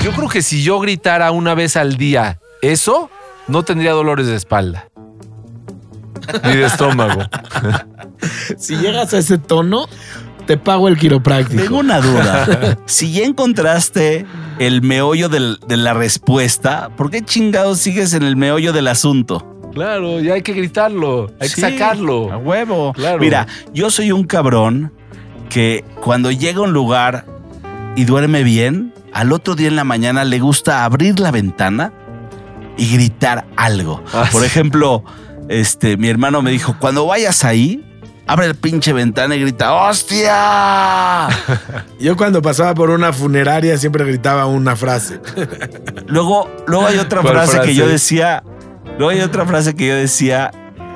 Yo 0.02 0.12
creo 0.12 0.28
que 0.28 0.42
si 0.42 0.62
yo 0.62 0.78
gritara 0.80 1.30
una 1.32 1.54
vez 1.54 1.76
al 1.76 1.96
día 1.96 2.38
eso, 2.62 3.10
no 3.48 3.62
tendría 3.64 3.92
dolores 3.92 4.26
de 4.26 4.36
espalda. 4.36 4.88
Ni 6.44 6.56
de 6.56 6.64
estómago. 6.66 7.22
Si 8.56 8.76
llegas 8.76 9.12
a 9.14 9.18
ese 9.18 9.36
tono, 9.36 9.88
te 10.46 10.56
pago 10.56 10.86
el 10.86 10.96
quiropráctico. 10.96 11.60
Tengo 11.60 11.78
una 11.78 12.00
duda. 12.00 12.78
si 12.86 13.10
ya 13.12 13.24
encontraste 13.24 14.24
el 14.60 14.80
meollo 14.80 15.28
del- 15.28 15.58
de 15.66 15.76
la 15.76 15.92
respuesta, 15.92 16.90
¿por 16.96 17.10
qué 17.10 17.22
chingados 17.22 17.78
sigues 17.80 18.14
en 18.14 18.22
el 18.22 18.36
meollo 18.36 18.72
del 18.72 18.86
asunto? 18.86 19.58
Claro, 19.74 20.20
ya 20.20 20.34
hay 20.34 20.42
que 20.42 20.52
gritarlo, 20.52 21.32
hay 21.40 21.48
Sí, 21.48 21.60
que 21.62 21.66
A 21.66 21.70
sacarlo. 21.70 22.26
huevo. 22.38 22.92
Claro. 22.92 23.18
Mira, 23.18 23.48
yo 23.74 23.90
soy 23.90 24.12
un 24.12 24.22
cabrón 24.22 24.92
que 25.48 25.84
cuando 26.00 26.30
llega 26.30 26.58
a 26.60 26.62
un 26.62 26.72
lugar 26.72 27.26
y 27.96 28.04
duerme 28.04 28.42
bien, 28.42 28.92
al 29.12 29.32
otro 29.32 29.54
día 29.54 29.68
en 29.68 29.76
la 29.76 29.84
mañana 29.84 30.24
le 30.24 30.38
gusta 30.38 30.84
abrir 30.84 31.20
la 31.20 31.30
ventana 31.30 31.92
y 32.76 32.92
gritar 32.92 33.44
algo. 33.56 34.02
Ah, 34.12 34.28
Por 34.32 34.40
sí. 34.40 34.46
ejemplo, 34.46 35.04
este, 35.48 35.96
mi 35.96 36.08
hermano 36.08 36.40
me 36.42 36.50
dijo, 36.50 36.76
cuando 36.78 37.06
vayas 37.06 37.44
ahí, 37.44 37.84
abre 38.26 38.48
la 38.48 38.54
pinche 38.54 38.92
ventana 38.94 39.36
y 39.36 39.40
grita, 39.42 39.74
¡hostia! 39.74 41.28
Yo 42.00 42.16
cuando 42.16 42.40
pasaba 42.40 42.74
por 42.74 42.90
una 42.90 43.12
funeraria 43.12 43.76
siempre 43.76 44.04
gritaba 44.04 44.46
una 44.46 44.74
frase. 44.76 45.20
Luego, 46.06 46.50
luego 46.66 46.86
hay 46.86 46.98
otra 46.98 47.20
¿Cuál 47.20 47.34
frase, 47.34 47.52
que 47.52 47.56
frase? 47.58 47.74
yo 47.74 47.86
decía. 47.88 48.42
Luego 48.98 49.10
hay 49.10 49.20
otra 49.20 49.46
frase 49.46 49.74
que 49.74 49.86
yo 49.88 49.94
decía 49.94 50.50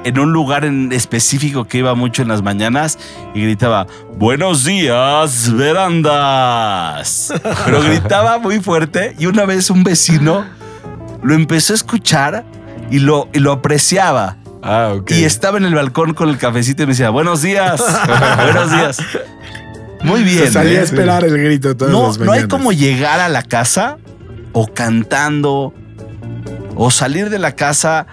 en 0.05 0.19
un 0.19 0.33
lugar 0.33 0.65
en 0.65 0.93
específico 0.93 1.65
que 1.65 1.79
iba 1.79 1.95
mucho 1.95 2.23
en 2.23 2.29
las 2.29 2.43
mañanas 2.43 2.99
y 3.35 3.43
gritaba: 3.43 3.87
Buenos 4.17 4.65
días, 4.65 5.53
verandas. 5.53 7.33
Pero 7.65 7.83
gritaba 7.83 8.39
muy 8.39 8.61
fuerte 8.61 9.15
y 9.19 9.27
una 9.27 9.45
vez 9.45 9.71
un 9.71 9.85
vecino 9.85 10.45
lo 11.23 11.35
empezó 11.35 11.73
a 11.73 11.77
escuchar 11.77 12.45
y 12.91 13.01
lo, 13.01 13.29
y 13.33 13.41
lo 13.41 13.53
apreciaba. 13.53 14.37
Ah, 14.63 14.93
ok. 14.97 15.11
Y 15.13 15.25
estaba 15.25 15.59
en 15.59 15.65
el 15.65 15.75
balcón 15.75 16.15
con 16.15 16.29
el 16.29 16.39
cafecito 16.39 16.83
y 16.83 16.87
me 16.87 16.93
decía: 16.93 17.11
Buenos 17.11 17.43
días, 17.43 17.83
buenos 18.43 18.71
días. 18.73 18.99
Muy 20.03 20.23
bien. 20.23 20.47
Se 20.47 20.53
salía 20.53 20.79
¿eh? 20.79 20.81
a 20.81 20.83
esperar 20.83 21.25
el 21.25 21.37
grito 21.39 21.77
todas 21.77 21.93
No, 21.93 22.09
las 22.09 22.19
no 22.19 22.33
hay 22.33 22.47
como 22.49 22.73
llegar 22.73 23.21
a 23.21 23.29
la 23.29 23.43
casa 23.43 23.99
o 24.53 24.67
cantando 24.67 25.75
o 26.75 26.91
salir 26.91 27.31
de 27.31 27.39
la 27.39 27.53
casa 27.57 28.07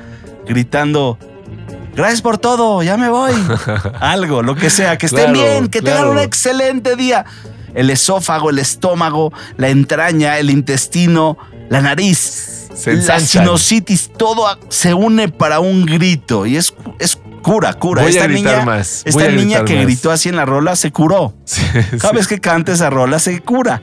gritando. 0.48 1.18
Gracias 1.96 2.22
por 2.22 2.38
todo, 2.38 2.82
ya 2.84 2.98
me 2.98 3.10
voy. 3.10 3.34
Algo, 4.00 4.42
lo 4.42 4.56
que 4.56 4.70
sea, 4.70 4.98
que 4.98 5.06
estén 5.06 5.32
Claro, 5.34 5.40
bien, 5.40 5.68
que 5.68 5.82
tengan 5.82 6.08
un 6.08 6.20
excelente 6.20 6.96
día. 6.96 7.26
El 7.76 7.90
esófago, 7.90 8.50
el 8.50 8.60
estómago, 8.60 9.32
la 9.58 9.70
entraña, 9.70 10.38
el 10.38 10.50
intestino, 10.50 11.38
la 11.70 11.82
nariz, 11.82 12.70
Se 12.76 12.94
la 12.94 13.20
sinusitis, 13.20 14.12
todo 14.16 14.46
se 14.70 14.94
une 14.94 15.30
para 15.30 15.60
un 15.60 15.86
grito 15.86 16.46
y 16.46 16.58
es, 16.58 16.74
es 17.00 17.18
cura, 17.42 17.74
cura. 17.74 18.04
Voy 18.04 18.12
a 18.12 18.16
esta 18.16 18.28
gritar 18.28 18.54
niña, 18.54 18.66
más, 18.66 19.04
voy 19.06 19.10
esta 19.12 19.26
a 19.26 19.36
niña 19.36 19.66
que 19.66 19.76
más. 19.76 19.86
gritó 19.86 20.12
así 20.12 20.30
en 20.30 20.36
la 20.36 20.46
rola 20.46 20.76
se 20.76 20.92
curó. 20.92 21.34
Sí, 21.46 21.62
Cada 22.00 22.10
sí. 22.12 22.16
vez 22.16 22.28
que 22.28 22.40
canta 22.40 22.72
esa 22.74 22.90
rola 22.90 23.18
se 23.20 23.40
cura. 23.42 23.82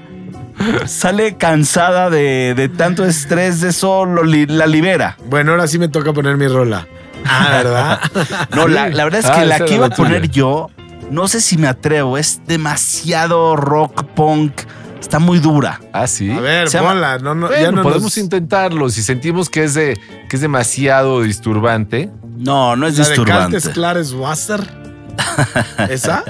Sale 0.87 1.37
cansada 1.37 2.11
de, 2.11 2.55
de 2.55 2.69
tanto 2.69 3.05
estrés, 3.05 3.61
de 3.61 3.71
eso 3.71 4.05
lo 4.05 4.23
la 4.25 4.67
libera. 4.67 5.17
Bueno, 5.27 5.53
ahora 5.53 5.67
sí 5.67 5.79
me 5.79 5.89
toca 5.89 6.13
poner 6.13 6.37
mi 6.37 6.49
rola. 6.49 6.87
Ah, 7.27 7.49
¿verdad? 7.51 8.01
No, 8.55 8.69
la, 8.69 8.89
la 8.89 9.05
verdad 9.05 9.21
es 9.21 9.27
Ah, 9.27 9.39
que 9.41 9.47
la 9.47 9.59
que 9.61 9.75
iba 9.75 9.87
a 9.87 9.91
poner 9.91 10.29
yo, 10.31 10.69
no 11.11 11.29
sé 11.29 11.41
si 11.41 11.57
me 11.59 11.69
atrevo, 11.69 12.19
es 12.19 12.41
demasiado 12.47 13.57
rock 13.57 14.05
punk, 14.15 14.53
está 15.01 15.19
muy 15.19 15.39
dura. 15.39 15.81
Ah, 15.93 16.07
sí. 16.07 16.31
A 16.31 16.41
ver, 16.41 16.69
Se 16.69 16.79
llama- 16.79 16.91
ponla. 16.91 17.19
No, 17.19 17.35
no, 17.35 17.47
Bueno, 17.49 17.63
ya 17.63 17.73
no 17.73 17.83
podemos 17.83 18.03
nos- 18.05 18.19
intentarlo. 18.19 18.89
Si 18.91 19.03
sentimos 19.03 19.49
que 19.51 19.65
es, 19.65 19.75
de, 19.75 19.99
que 20.29 20.37
es 20.37 20.43
demasiado 20.43 21.23
disturbante. 21.23 22.11
No, 22.39 22.77
no 22.77 22.87
es 22.87 22.97
La 22.99 23.05
de 23.05 23.11
disturbante. 23.11 23.53
Caltes 23.57 23.69
Clares 23.75 24.13
Wasser. 24.13 24.61
¿Esa? 25.91 26.25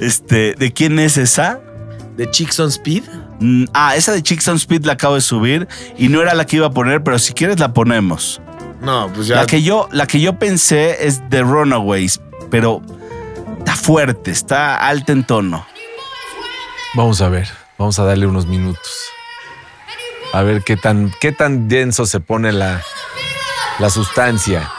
Este, 0.00 0.54
¿de 0.54 0.72
quién 0.72 0.98
es 0.98 1.16
esa? 1.16 1.60
¿De 2.16 2.30
Chicks 2.30 2.58
on 2.60 2.68
Speed? 2.68 3.04
Mm, 3.40 3.64
Ah, 3.72 3.94
esa 3.96 4.12
de 4.12 4.22
Chicks 4.22 4.46
on 4.48 4.56
Speed 4.56 4.84
la 4.84 4.94
acabo 4.94 5.14
de 5.14 5.20
subir 5.20 5.68
y 5.96 6.08
no 6.08 6.20
era 6.22 6.34
la 6.34 6.46
que 6.46 6.56
iba 6.56 6.66
a 6.66 6.70
poner, 6.70 7.02
pero 7.02 7.18
si 7.18 7.32
quieres 7.32 7.58
la 7.60 7.72
ponemos. 7.72 8.40
No, 8.80 9.10
pues 9.12 9.26
ya. 9.26 9.36
La 9.36 9.46
que 9.46 9.62
yo, 9.62 9.88
la 9.92 10.06
que 10.06 10.20
yo 10.20 10.38
pensé 10.38 11.06
es 11.06 11.20
The 11.30 11.42
Runaways, 11.42 12.20
pero 12.50 12.82
está 13.58 13.74
fuerte, 13.74 14.30
está 14.30 14.76
alta 14.76 15.12
en 15.12 15.24
tono. 15.24 15.66
Vamos 16.94 17.20
a 17.20 17.28
ver. 17.28 17.48
Vamos 17.78 17.98
a 18.00 18.04
darle 18.04 18.26
unos 18.26 18.46
minutos. 18.46 19.04
A 20.32 20.42
ver 20.42 20.62
qué 20.64 20.76
tan, 20.76 21.12
qué 21.20 21.30
tan 21.32 21.68
denso 21.68 22.06
se 22.06 22.18
pone 22.18 22.52
la, 22.52 22.82
la 23.78 23.88
sustancia. 23.88 24.70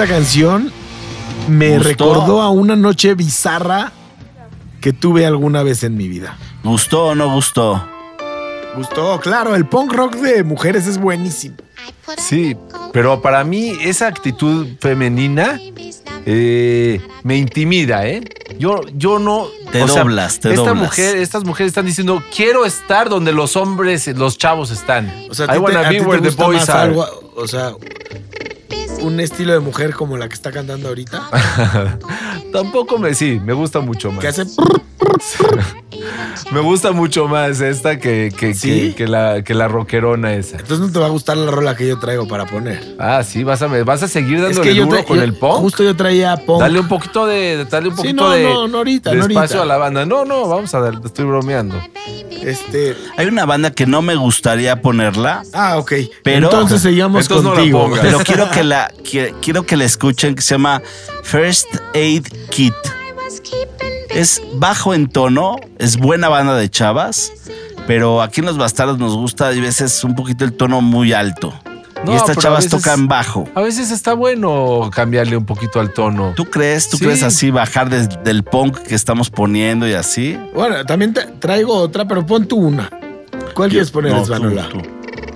Esta 0.00 0.14
canción 0.14 0.72
me 1.46 1.74
¿Gustó? 1.76 1.88
recordó 1.90 2.40
a 2.40 2.48
una 2.48 2.74
noche 2.74 3.12
bizarra 3.12 3.92
que 4.80 4.94
tuve 4.94 5.26
alguna 5.26 5.62
vez 5.62 5.84
en 5.84 5.94
mi 5.94 6.08
vida. 6.08 6.38
¿Gustó 6.64 7.08
o 7.08 7.14
no 7.14 7.30
gustó? 7.34 7.86
Gustó, 8.74 9.20
claro, 9.20 9.54
el 9.54 9.66
punk 9.66 9.92
rock 9.92 10.14
de 10.14 10.42
mujeres 10.42 10.86
es 10.86 10.96
buenísimo. 10.96 11.56
Sí, 12.16 12.56
pero 12.94 13.20
para 13.20 13.44
mí 13.44 13.76
esa 13.82 14.06
actitud 14.06 14.68
femenina 14.80 15.60
eh, 16.24 17.02
me 17.22 17.36
intimida, 17.36 18.06
¿eh? 18.06 18.22
Yo, 18.58 18.80
yo 18.94 19.18
no. 19.18 19.48
Te 19.70 19.80
doblas, 19.80 20.40
te 20.40 20.48
esta 20.48 20.60
doblas. 20.70 20.76
Mujer, 20.76 21.16
estas 21.18 21.44
mujeres 21.44 21.72
están 21.72 21.84
diciendo, 21.84 22.22
quiero 22.34 22.64
estar 22.64 23.10
donde 23.10 23.32
los 23.32 23.54
hombres, 23.54 24.06
los 24.16 24.38
chavos 24.38 24.70
están. 24.70 25.12
O 25.30 25.34
sea, 25.34 25.44
I 25.44 25.48
¿a 25.48 25.52
ti 25.52 25.58
te- 25.58 25.58
wanna 25.58 25.80
a 25.80 25.90
be 25.90 26.00
where 26.00 26.22
the 26.22 26.34
boys 26.42 26.68
are. 26.70 26.88
algo, 26.88 27.06
o 27.36 27.46
sea, 27.46 27.72
un 29.02 29.20
estilo 29.20 29.52
de 29.52 29.60
mujer 29.60 29.94
como 29.94 30.16
la 30.16 30.28
que 30.28 30.34
está 30.34 30.50
cantando 30.52 30.88
ahorita, 30.88 31.22
Tampoco 32.52 32.98
me, 32.98 33.14
sí, 33.14 33.40
me 33.44 33.52
gusta 33.52 33.80
mucho 33.80 34.10
más. 34.10 34.20
que 34.20 34.28
hace 34.28 34.44
Me 36.52 36.60
gusta 36.60 36.92
mucho 36.92 37.28
más 37.28 37.60
esta 37.60 37.98
que, 37.98 38.32
que, 38.36 38.54
¿Sí? 38.54 38.90
que, 38.90 38.94
que 39.04 39.08
la, 39.08 39.42
que 39.44 39.54
la 39.54 39.68
rockerona 39.68 40.34
esa. 40.34 40.56
entonces 40.56 40.80
no 40.86 40.90
te 40.92 40.98
va 40.98 41.06
a 41.06 41.10
gustar 41.10 41.36
la 41.36 41.50
rola 41.50 41.76
que 41.76 41.86
yo 41.86 41.98
traigo 41.98 42.26
para 42.26 42.46
poner. 42.46 42.96
Ah, 42.98 43.22
sí, 43.22 43.44
vas 43.44 43.60
a, 43.62 43.66
vas 43.66 44.02
a 44.02 44.08
seguir 44.08 44.36
Es 44.36 44.42
dándole 44.42 44.68
que 44.68 44.74
yo, 44.74 44.86
duro 44.86 45.04
con 45.04 45.16
yo- 45.18 45.22
el 45.22 45.34
punk. 45.34 45.60
Justo 45.60 45.82
yo 45.84 45.94
traía 45.94 46.36
punk. 46.38 46.60
Dale 46.60 46.80
un 46.80 46.88
poquito 46.88 47.26
de, 47.26 47.66
dale 47.70 47.88
un 47.88 47.96
Sí, 47.96 48.02
poquito 48.02 48.22
no, 48.24 48.30
de, 48.30 48.42
no, 48.44 48.68
no 48.68 48.78
ahorita, 48.78 49.10
de 49.10 49.16
no 49.16 49.22
espacio 49.26 49.58
ahorita. 49.58 49.62
a 49.62 49.66
la 49.66 49.76
banda. 49.76 50.06
No, 50.06 50.24
no, 50.24 50.48
vamos 50.48 50.72
a 50.74 50.80
dar, 50.80 50.94
estoy 51.04 51.24
bromeando. 51.26 51.76
Este, 52.42 52.96
Hay 53.18 53.26
una 53.26 53.44
banda 53.44 53.70
que 53.70 53.86
no 53.86 54.00
me 54.00 54.14
gustaría 54.16 54.80
ponerla, 54.80 55.42
ah, 55.52 55.76
ok. 55.78 55.92
Pero- 56.24 56.46
entonces 56.46 56.80
seguimos 56.80 57.22
Entonces 57.22 57.44
no 57.44 57.50
la 57.50 57.56
contigo. 57.56 57.78
pongas. 57.82 58.00
pero 58.00 58.18
quiero 58.20 58.50
que 58.50 58.64
la 58.64 58.89
qui- 59.04 59.32
quiero 59.40 59.64
que 59.64 59.76
la 59.76 59.84
escuchen 59.84 60.34
que 60.34 60.42
se 60.42 60.54
llama 60.54 60.82
First 61.22 61.66
Aid 61.94 62.26
Kit. 62.50 62.74
Es 64.10 64.42
bajo 64.54 64.92
en 64.94 65.08
tono, 65.08 65.56
es 65.78 65.96
buena 65.96 66.28
banda 66.28 66.56
de 66.56 66.68
chavas, 66.68 67.32
pero 67.86 68.22
aquí 68.22 68.40
en 68.40 68.46
Los 68.46 68.58
Bastardos 68.58 68.98
nos 68.98 69.14
gusta 69.16 69.48
a 69.48 69.50
veces 69.50 70.02
un 70.04 70.14
poquito 70.14 70.44
el 70.44 70.52
tono 70.52 70.80
muy 70.80 71.12
alto. 71.12 71.54
No, 72.04 72.12
y 72.12 72.16
estas 72.16 72.38
chavas 72.38 72.64
veces- 72.64 72.82
tocan 72.82 73.08
bajo. 73.08 73.46
A 73.54 73.60
veces 73.60 73.90
está 73.90 74.14
bueno 74.14 74.90
cambiarle 74.92 75.36
un 75.36 75.44
poquito 75.44 75.80
al 75.80 75.92
tono. 75.92 76.32
¿Tú 76.34 76.46
crees? 76.46 76.88
¿Tú 76.88 76.96
Sí. 76.96 77.04
crees 77.04 77.22
así 77.22 77.50
bajar 77.50 77.90
del 77.90 78.42
punk 78.42 78.78
que 78.78 78.94
estamos 78.94 79.28
poniendo 79.30 79.86
y 79.86 79.92
así? 79.92 80.38
Bueno, 80.54 80.84
también 80.86 81.12
te- 81.12 81.26
traigo 81.26 81.74
otra, 81.74 82.08
pero 82.08 82.24
pon 82.24 82.46
tú 82.46 82.56
una. 82.56 82.88
¿Cuál 83.54 83.68
quieres 83.70 83.90
poner, 83.90 84.12
No, 84.12 84.24
Svanola? 84.24 84.68
tú, 84.70 84.78
tú. 84.78 84.88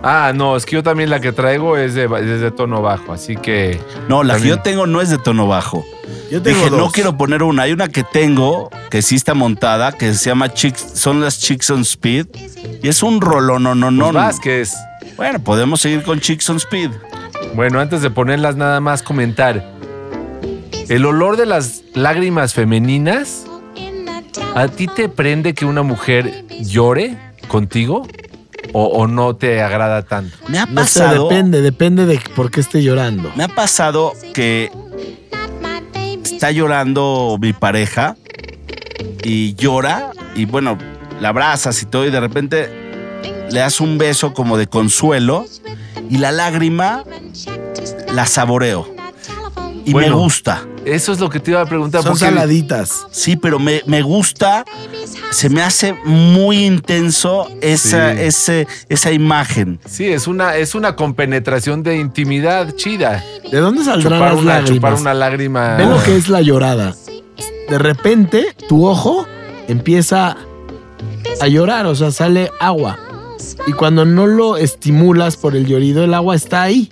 Ah, 0.06 0.32
no, 0.34 0.54
es 0.54 0.66
que 0.66 0.72
yo 0.72 0.82
también 0.82 1.08
la 1.08 1.18
que 1.20 1.32
traigo 1.32 1.78
es 1.78 1.94
de, 1.94 2.04
es 2.04 2.40
de 2.40 2.50
tono 2.50 2.82
bajo, 2.82 3.14
así 3.14 3.36
que... 3.36 3.80
No, 4.06 4.22
la 4.22 4.36
que 4.36 4.48
yo 4.48 4.60
tengo 4.60 4.86
no 4.86 5.00
es 5.00 5.08
de 5.08 5.16
tono 5.16 5.46
bajo. 5.46 5.82
Yo 6.30 6.42
tengo 6.42 6.58
Dije, 6.58 6.70
no 6.70 6.90
quiero 6.90 7.16
poner 7.16 7.42
una. 7.42 7.62
Hay 7.62 7.72
una 7.72 7.88
que 7.88 8.04
tengo 8.04 8.68
que 8.90 9.00
sí 9.00 9.14
está 9.14 9.32
montada, 9.32 9.92
que 9.92 10.12
se 10.12 10.28
llama 10.28 10.52
Chicks, 10.52 10.92
son 10.94 11.22
las 11.22 11.40
Chicks 11.40 11.70
on 11.70 11.80
Speed. 11.80 12.26
Y 12.82 12.88
es 12.88 13.02
un 13.02 13.22
rolón, 13.22 13.62
no, 13.62 13.74
no, 13.74 13.90
no. 13.90 14.04
Pues 14.10 14.14
Vázquez. 14.14 14.74
Bueno, 15.16 15.38
podemos 15.38 15.80
seguir 15.80 16.02
con 16.02 16.20
Chicks 16.20 16.50
on 16.50 16.56
Speed. 16.56 16.90
Bueno, 17.54 17.80
antes 17.80 18.02
de 18.02 18.10
ponerlas 18.10 18.56
nada 18.56 18.80
más 18.80 19.02
comentar. 19.02 19.72
El 20.90 21.06
olor 21.06 21.38
de 21.38 21.46
las 21.46 21.82
lágrimas 21.94 22.52
femeninas, 22.52 23.46
¿a 24.54 24.68
ti 24.68 24.86
te 24.86 25.08
prende 25.08 25.54
que 25.54 25.64
una 25.64 25.82
mujer 25.82 26.44
llore 26.60 27.16
contigo? 27.48 28.06
¿O, 28.76 28.84
o 28.86 29.06
no 29.06 29.36
te 29.36 29.62
agrada 29.62 30.02
tanto? 30.02 30.36
Me 30.48 30.58
ha 30.58 30.66
No 30.66 30.84
sé, 30.84 31.00
pasado. 31.00 31.28
depende, 31.28 31.62
depende 31.62 32.06
de 32.06 32.20
por 32.36 32.50
qué 32.50 32.60
esté 32.60 32.82
llorando. 32.82 33.30
Me 33.36 33.44
ha 33.44 33.48
pasado 33.48 34.12
que 34.34 34.70
está 36.24 36.50
llorando 36.50 37.38
mi 37.40 37.52
pareja 37.52 38.16
y 39.22 39.54
llora 39.54 40.10
y 40.34 40.44
bueno, 40.46 40.76
la 41.20 41.28
abrazas 41.30 41.80
y 41.82 41.86
todo 41.86 42.04
y 42.06 42.10
de 42.10 42.20
repente 42.20 42.68
le 43.50 43.60
das 43.60 43.80
un 43.80 43.96
beso 43.96 44.34
como 44.34 44.56
de 44.56 44.66
consuelo 44.66 45.46
y 46.10 46.18
la 46.18 46.32
lágrima 46.32 47.04
la 48.12 48.26
saboreo 48.26 48.92
y 49.84 49.94
me 49.94 50.10
gusta. 50.10 50.66
Eso 50.84 51.12
es 51.12 51.20
lo 51.20 51.30
que 51.30 51.40
te 51.40 51.50
iba 51.52 51.60
a 51.60 51.66
preguntar. 51.66 52.02
Son 52.02 52.12
porque 52.12 52.24
saladitas. 52.26 53.06
Sí, 53.10 53.36
pero 53.36 53.58
me, 53.58 53.82
me 53.86 54.02
gusta, 54.02 54.64
se 55.30 55.48
me 55.48 55.62
hace 55.62 55.94
muy 56.04 56.64
intenso 56.64 57.48
esa, 57.60 58.12
Sí. 58.14 58.20
ese, 58.22 58.68
esa 58.88 59.12
imagen. 59.12 59.80
Sí, 59.86 60.06
es 60.06 60.26
una, 60.26 60.56
es 60.56 60.74
una 60.74 60.94
compenetración 60.96 61.82
de 61.82 61.96
intimidad 61.96 62.74
chida. 62.76 63.24
¿De 63.50 63.58
dónde 63.58 63.84
saldrán 63.84 64.18
Chupar 64.18 64.32
las 64.34 64.42
una, 64.42 64.52
lágrimas? 64.54 64.76
chupar 64.76 64.94
una 64.94 65.14
lágrima. 65.14 65.76
Ve 65.76 65.86
lo 65.86 66.02
que 66.02 66.16
es 66.16 66.28
la 66.28 66.40
llorada. 66.42 66.94
De 67.68 67.78
repente, 67.78 68.54
tu 68.68 68.86
ojo 68.86 69.26
empieza 69.68 70.36
a 71.40 71.48
llorar, 71.48 71.86
o 71.86 71.94
sea, 71.94 72.10
sale 72.10 72.50
agua. 72.60 72.98
Y 73.66 73.72
cuando 73.72 74.04
no 74.04 74.26
lo 74.26 74.56
estimulas 74.56 75.36
por 75.36 75.56
el 75.56 75.66
llorido, 75.66 76.04
el 76.04 76.12
agua 76.14 76.34
está 76.34 76.62
ahí. 76.62 76.90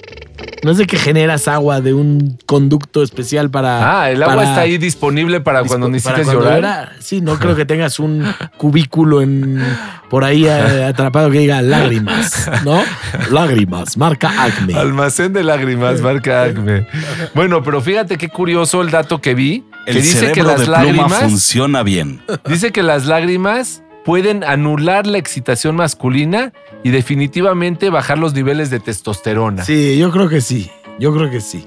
No 0.62 0.70
es 0.70 0.78
de 0.78 0.86
que 0.86 0.96
generas 0.96 1.48
agua 1.48 1.80
de 1.80 1.92
un 1.92 2.38
conducto 2.46 3.02
especial 3.02 3.50
para. 3.50 4.00
Ah, 4.02 4.10
el 4.10 4.22
agua 4.22 4.36
para- 4.36 4.48
está 4.48 4.60
ahí 4.62 4.78
disponible 4.78 5.40
para 5.40 5.60
cuando 5.64 5.86
para 5.86 5.92
necesites 5.92 6.24
cuando 6.24 6.44
llorar. 6.44 6.92
Sí, 7.00 7.20
no 7.20 7.38
creo 7.38 7.56
que 7.56 7.64
tengas 7.66 7.98
un 7.98 8.24
cubículo 8.56 9.22
en 9.22 9.60
por 10.08 10.24
ahí 10.24 10.46
eh, 10.46 10.84
atrapado 10.84 11.30
que 11.30 11.38
diga 11.38 11.62
lágrimas, 11.62 12.48
¿no? 12.64 12.82
Lágrimas, 13.30 13.96
marca 13.96 14.44
Acme. 14.44 14.74
Almacén 14.74 15.32
de 15.32 15.42
lágrimas, 15.42 16.00
marca 16.00 16.42
Acme. 16.44 16.86
Bueno, 17.34 17.62
pero 17.62 17.80
fíjate 17.80 18.16
qué 18.18 18.28
curioso 18.28 18.82
el 18.82 18.90
dato 18.90 19.20
que 19.20 19.34
vi. 19.34 19.64
El 19.86 19.94
que 19.96 20.00
dice 20.02 20.18
cerebro 20.18 20.34
que 20.34 20.42
las 20.44 20.58
de 20.60 20.64
pluma 20.66 20.78
lágrimas. 20.84 21.18
funciona 21.22 21.82
bien. 21.82 22.22
Dice 22.46 22.70
que 22.70 22.82
las 22.84 23.06
lágrimas 23.06 23.81
pueden 24.04 24.44
anular 24.44 25.06
la 25.06 25.18
excitación 25.18 25.76
masculina 25.76 26.52
y 26.82 26.90
definitivamente 26.90 27.90
bajar 27.90 28.18
los 28.18 28.34
niveles 28.34 28.70
de 28.70 28.80
testosterona. 28.80 29.64
Sí, 29.64 29.98
yo 29.98 30.10
creo 30.10 30.28
que 30.28 30.40
sí. 30.40 30.70
Yo 30.98 31.14
creo 31.14 31.30
que 31.30 31.40
sí. 31.40 31.66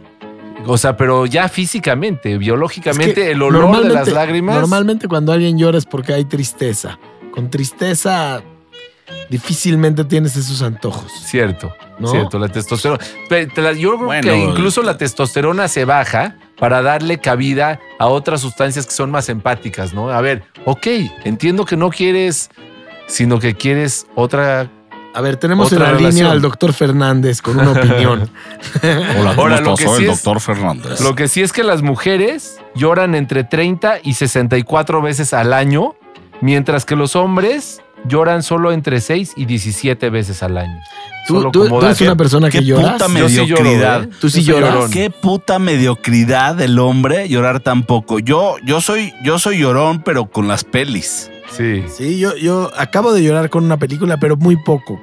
O 0.67 0.77
sea, 0.77 0.97
pero 0.97 1.25
ya 1.25 1.47
físicamente, 1.47 2.37
biológicamente, 2.37 3.09
Es 3.09 3.13
que 3.13 3.31
el 3.31 3.41
olor 3.41 3.83
de 3.83 3.89
las 3.89 4.11
lágrimas. 4.11 4.55
Normalmente 4.55 5.07
cuando 5.07 5.31
alguien 5.31 5.57
llora 5.57 5.77
es 5.77 5.85
porque 5.85 6.13
hay 6.13 6.25
tristeza. 6.25 6.99
Con 7.31 7.49
tristeza 7.49 8.41
difícilmente 9.29 10.03
tienes 10.05 10.35
esos 10.35 10.61
antojos. 10.61 11.11
Cierto, 11.25 11.73
¿No? 11.99 12.07
cierto, 12.09 12.39
la 12.39 12.47
testosterona. 12.49 13.03
Pero 13.29 13.51
te 13.53 13.61
la- 13.61 13.73
yo 13.73 13.93
creo 13.95 14.05
Bueno, 14.05 14.31
que 14.31 14.37
incluso 14.37 14.81
la 14.83 14.97
testosterona 14.97 15.67
se 15.67 15.85
baja 15.85 16.35
para 16.59 16.81
darle 16.81 17.19
cabida 17.19 17.79
a 17.99 18.07
otras 18.07 18.41
sustancias 18.41 18.85
que 18.85 18.91
son 18.93 19.11
más 19.11 19.29
empáticas, 19.29 19.93
¿no? 19.93 20.09
A 20.09 20.21
ver, 20.21 20.43
ok, 20.65 20.87
entiendo 21.25 21.65
que 21.65 21.75
no 21.77 21.89
quieres, 21.89 22.49
sino 23.07 23.39
que 23.39 23.55
quieres 23.55 24.07
otra. 24.15 24.69
A 25.13 25.21
ver, 25.21 25.37
tenemos 25.37 25.71
en 25.71 25.79
la 25.79 25.85
relación. 25.91 26.11
línea 26.13 26.31
al 26.31 26.41
doctor 26.41 26.73
Fernández 26.73 27.41
con 27.41 27.57
una 27.57 27.71
opinión. 27.71 28.29
Hola, 29.19 29.33
Ahora, 29.37 29.61
lo 29.61 29.75
que 29.77 29.87
sí 29.87 30.05
es- 30.05 30.21
Fernández. 30.43 30.99
Lo 30.99 31.15
que 31.15 31.29
sí 31.29 31.41
es 31.41 31.53
que 31.53 31.63
las 31.63 31.81
mujeres 31.81 32.57
lloran 32.75 33.15
entre 33.15 33.45
30 33.45 33.99
y 34.03 34.15
64 34.15 35.01
veces 35.01 35.33
al 35.33 35.53
año, 35.53 35.95
mientras 36.41 36.83
que 36.83 36.97
los 36.97 37.15
hombres 37.15 37.81
lloran 38.07 38.43
solo 38.43 38.71
entre 38.71 38.99
6 39.01 39.33
y 39.35 39.45
17 39.45 40.09
veces 40.09 40.41
al 40.43 40.57
año. 40.57 40.79
¿Tú, 41.27 41.35
Solo 41.37 41.51
tú- 41.51 41.63
como 41.67 41.79
tú 41.79 41.85
eres 41.87 42.01
una 42.01 42.15
persona 42.15 42.49
Qué 42.51 42.59
que 42.59 42.65
lloras? 42.65 43.01
puta 43.01 43.07
Yo 43.19 43.27
sí 43.29 43.35
lloro, 43.35 43.63
mediocridad. 43.63 44.03
¿eh? 44.03 44.09
Tú 44.21 44.29
sí 44.29 44.43
lloras. 44.43 44.73
llorón. 44.73 44.91
Qué 44.91 45.09
puta 45.09 45.57
mediocridad 45.59 46.55
del 46.55 46.77
hombre 46.77 47.27
llorar 47.29 47.61
tan 47.61 47.83
poco. 47.83 48.19
Yo, 48.19 48.57
yo 48.63 48.79
soy, 48.79 49.11
yo 49.23 49.39
soy 49.39 49.57
llorón, 49.59 50.03
pero 50.03 50.27
con 50.27 50.47
las 50.47 50.63
pelis. 50.63 51.31
Sí. 51.49 51.83
Sí, 51.87 52.19
yo, 52.19 52.35
yo 52.37 52.71
acabo 52.77 53.11
de 53.13 53.23
llorar 53.23 53.49
con 53.49 53.63
una 53.63 53.77
película, 53.77 54.17
pero 54.17 54.35
muy 54.37 54.55
poco. 54.63 55.01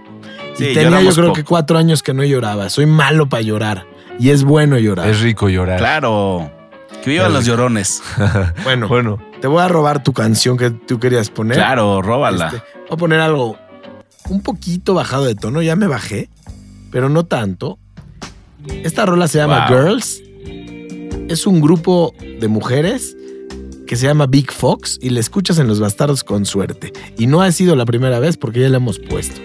Sí, 0.54 0.66
y 0.66 0.74
tenía 0.74 1.00
yo 1.02 1.10
creo 1.12 1.24
poco. 1.28 1.34
que 1.36 1.44
cuatro 1.44 1.78
años 1.78 2.02
que 2.02 2.14
no 2.14 2.22
lloraba. 2.24 2.68
Soy 2.68 2.86
malo 2.86 3.28
para 3.28 3.42
llorar. 3.42 3.84
Y 4.20 4.30
es 4.30 4.44
bueno 4.44 4.78
llorar. 4.78 5.08
Es 5.08 5.20
rico 5.22 5.48
llorar. 5.48 5.78
Claro. 5.78 6.52
Que 7.02 7.10
vivan 7.10 7.32
los 7.32 7.44
llorones. 7.44 8.02
Bueno, 8.64 8.88
Bueno, 8.88 9.18
te 9.40 9.46
voy 9.48 9.62
a 9.62 9.68
robar 9.68 10.02
tu 10.02 10.12
canción 10.12 10.56
que 10.56 10.70
tú 10.70 10.98
querías 11.00 11.30
poner. 11.30 11.56
Claro, 11.56 12.00
róbala. 12.02 12.46
Este, 12.46 12.58
voy 12.80 12.88
a 12.92 12.96
poner 12.96 13.20
algo 13.20 13.56
un 14.28 14.40
poquito 14.42 14.94
bajado 14.94 15.24
de 15.24 15.34
tono, 15.34 15.62
ya 15.62 15.74
me 15.76 15.86
bajé, 15.88 16.28
pero 16.90 17.08
no 17.08 17.24
tanto. 17.24 17.78
Esta 18.84 19.04
rola 19.04 19.26
se 19.28 19.38
llama 19.38 19.68
Wow. 19.68 19.78
Girls. 19.78 20.22
Es 21.28 21.46
un 21.46 21.60
grupo 21.60 22.14
de 22.40 22.46
mujeres 22.48 23.16
que 23.86 23.96
se 23.96 24.06
llama 24.06 24.26
Big 24.26 24.52
Fox 24.52 24.98
y 25.02 25.10
la 25.10 25.20
escuchas 25.20 25.58
en 25.58 25.66
Los 25.66 25.80
Bastardos 25.80 26.22
con 26.24 26.46
suerte. 26.46 26.92
Y 27.18 27.26
no 27.26 27.42
ha 27.42 27.50
sido 27.52 27.74
la 27.76 27.84
primera 27.84 28.20
vez 28.20 28.36
porque 28.36 28.60
ya 28.60 28.68
la 28.68 28.76
hemos 28.76 28.98
puesto. 28.98 29.40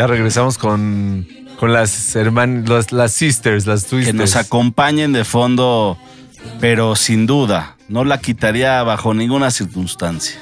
Ya 0.00 0.06
regresamos 0.06 0.56
con, 0.56 1.26
con 1.58 1.74
las 1.74 2.16
hermanas, 2.16 2.90
las 2.90 3.12
sisters, 3.12 3.66
las 3.66 3.84
Que 3.84 3.90
twisters. 3.90 4.16
nos 4.16 4.34
acompañen 4.34 5.12
de 5.12 5.26
fondo, 5.26 5.98
pero 6.58 6.96
sin 6.96 7.26
duda, 7.26 7.76
no 7.86 8.04
la 8.04 8.18
quitaría 8.18 8.82
bajo 8.82 9.12
ninguna 9.12 9.50
circunstancia. 9.50 10.40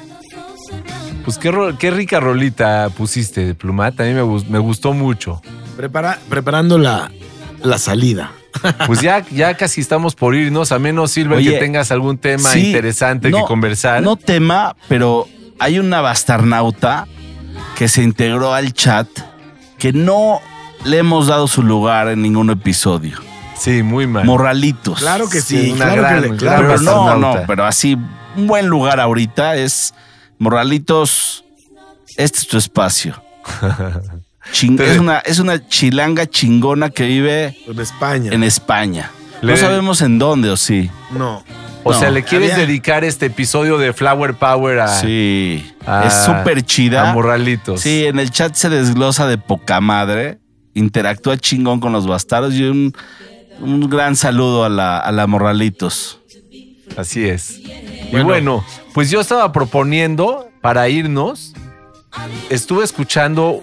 Pues 1.25 1.39
qué, 1.39 1.51
ro- 1.51 1.77
qué 1.77 1.91
rica 1.91 2.21
rolita 2.21 2.89
pusiste 2.97 3.45
de 3.47 3.57
Plumat. 3.57 4.01
A 4.01 4.05
mí 4.05 4.13
me, 4.13 4.23
me 4.49 4.61
gustó 4.61 4.93
mucho. 4.93 5.43
Prepara- 5.77 6.21
preparando 6.29 6.79
la, 6.79 7.11
la 7.65 7.79
salida. 7.79 8.31
Pues 8.87 9.01
ya, 9.01 9.27
ya 9.29 9.55
casi 9.57 9.81
estamos 9.81 10.15
por 10.15 10.37
irnos, 10.37 10.71
a 10.71 10.79
menos, 10.79 11.11
Silver, 11.11 11.39
Oye, 11.39 11.55
que 11.55 11.59
tengas 11.59 11.91
algún 11.91 12.17
tema 12.17 12.49
Sí, 12.51 12.67
interesante 12.69 13.31
no- 13.31 13.39
que 13.39 13.45
conversar. 13.45 14.03
No 14.05 14.15
tema, 14.15 14.77
pero 14.89 15.27
hay 15.59 15.81
una 15.81 16.01
bastarnauta 16.01 17.09
que 17.77 17.89
se 17.89 18.05
integró 18.05 18.55
al 18.55 18.73
chat 18.73 19.09
que 19.79 19.93
no 19.93 20.41
le 20.85 20.99
hemos 20.99 21.27
dado 21.27 21.47
su 21.49 21.63
lugar 21.63 22.09
en 22.09 22.23
ningún 22.23 22.51
episodio. 22.51 23.19
Sí, 23.57 23.83
muy 23.83 24.07
mal. 24.07 24.25
Morralitos. 24.25 25.01
Claro 25.01 25.29
que 25.29 25.41
sí, 25.41 25.67
Sí, 25.67 25.71
una 25.73 25.87
claro 25.87 26.03
gran- 26.03 26.15
que 26.15 26.21
le- 26.21 26.27
gran 26.29 26.39
claro 26.39 26.69
Pero 26.69 26.81
no, 26.83 27.17
no, 27.17 27.37
pero 27.47 27.65
así, 27.67 27.97
un 28.37 28.47
buen 28.47 28.67
lugar 28.69 29.01
ahorita 29.01 29.57
es 29.57 29.95
Morralitos. 30.39 31.45
Este 32.17 32.39
es 32.39 32.47
tu 32.49 32.57
espacio. 32.57 33.21
Chin- 34.53 34.77
Te- 34.77 34.91
es, 34.93 34.99
una, 34.99 35.19
es 35.19 35.39
una 35.41 35.67
chilanga 35.69 36.27
chingona 36.27 36.91
que 36.91 37.07
vive 37.07 37.57
En 37.67 37.79
España. 37.81 38.33
en 38.33 38.45
España. 38.45 39.11
Le- 39.43 39.53
No 39.53 39.59
sabemos 39.59 40.01
en 40.03 40.19
dónde 40.19 40.51
o 40.51 40.57
sí. 40.57 40.91
no. 41.11 41.43
O 41.89 41.93
no, 41.93 41.99
sea, 41.99 42.11
¿le 42.11 42.23
quieres 42.23 42.53
había- 42.53 42.67
dedicar 42.67 43.05
este 43.05 43.27
episodio 43.27 43.79
de 43.79 43.93
Flower 43.93 44.35
Power 44.35 44.81
a, 44.81 44.89
Sí. 44.89 45.65
a- 45.87 46.05
es 46.07 46.15
súper 46.25 46.63
chida. 46.63 47.11
a 47.11 47.13
Morralitos? 47.15 47.81
Sí, 47.81 48.05
en 48.07 48.19
el 48.19 48.31
chat 48.31 48.55
se 48.55 48.69
desglosa 48.69 49.27
de 49.27 49.39
poca 49.39 49.81
madre. 49.81 50.39
Interactúa 50.75 51.37
chingón 51.39 51.81
con 51.81 51.93
los 51.93 52.07
bastardos 52.07 52.55
y 52.55 52.63
un, 52.65 52.93
un 53.61 53.89
gran 53.91 54.15
saludo 54.17 54.65
a 54.65 54.69
la, 54.69 54.99
a 54.99 55.11
la 55.13 55.27
Morralitos. 55.27 56.21
Así 56.97 57.27
es. 57.29 57.59
Y 58.13 58.17
bueno, 58.23 58.65
pues 58.95 59.11
yo 59.11 59.21
estaba 59.21 59.51
proponiendo 59.53 60.49
para 60.63 60.89
irnos, 60.89 61.53
estuve 62.49 62.85
escuchando, 62.85 63.63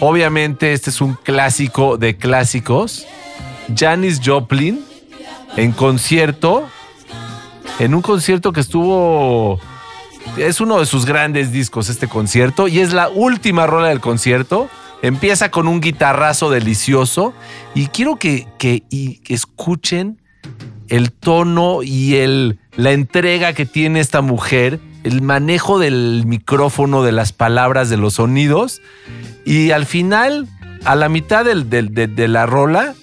obviamente 0.00 0.72
este 0.72 0.90
es 0.90 1.00
un 1.00 1.14
clásico 1.14 1.96
de 1.96 2.16
clásicos, 2.16 3.06
Janis 3.74 4.20
Joplin 4.24 4.84
en 5.56 5.72
concierto, 5.72 6.68
en 7.78 7.94
un 7.94 8.02
concierto 8.02 8.52
que 8.52 8.60
estuvo, 8.60 9.60
es 10.36 10.60
uno 10.60 10.78
de 10.78 10.86
sus 10.86 11.04
grandes 11.04 11.52
discos 11.52 11.88
este 11.88 12.08
concierto 12.08 12.68
y 12.68 12.80
es 12.80 12.92
la 12.92 13.08
última 13.08 13.66
rola 13.66 13.88
del 13.88 14.00
concierto. 14.00 14.68
Empieza 15.02 15.50
con 15.50 15.68
un 15.68 15.80
guitarrazo 15.80 16.50
delicioso 16.50 17.34
y 17.74 17.88
quiero 17.88 18.16
que, 18.16 18.46
que 18.58 18.82
escuchen 19.28 20.20
el 20.88 21.12
tono 21.12 21.82
y 21.82 22.16
el, 22.16 22.58
la 22.76 22.92
entrega 22.92 23.52
que 23.52 23.66
tiene 23.66 24.00
esta 24.00 24.22
mujer, 24.22 24.80
el 25.04 25.20
manejo 25.20 25.78
del 25.78 26.24
micrófono, 26.26 27.02
de 27.02 27.12
las 27.12 27.32
palabras, 27.32 27.90
de 27.90 27.98
los 27.98 28.14
sonidos. 28.14 28.80
Y 29.44 29.70
al 29.72 29.84
final, 29.84 30.48
a 30.84 30.96
la 30.96 31.08
mitad 31.10 31.44
del- 31.44 31.68
del- 31.68 31.92
de, 31.92 32.06
de 32.06 32.28
la 32.28 32.46
rola, 32.46 32.94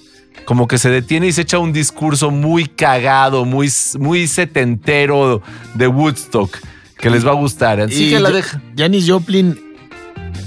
como 0.46 0.68
que 0.68 0.78
se 0.78 0.90
detiene 0.90 1.28
y 1.28 1.32
se 1.34 1.42
echa 1.42 1.60
un 1.60 1.72
discurso 1.74 2.32
muy 2.32 2.66
cagado, 2.68 3.46
muy, 3.46 3.72
muy 4.00 4.28
setentero 4.28 5.42
de 5.76 5.88
Woodstock, 5.88 6.58
que 6.98 7.10
les 7.10 7.26
va 7.26 7.32
a 7.32 7.36
gustar. 7.36 7.80
Así 7.80 8.08
Y 8.08 8.10
que 8.12 8.20
la 8.20 8.30
Ja- 8.30 8.36
deja. 8.36 8.62
Janis 8.78 9.10
Joplin 9.10 9.60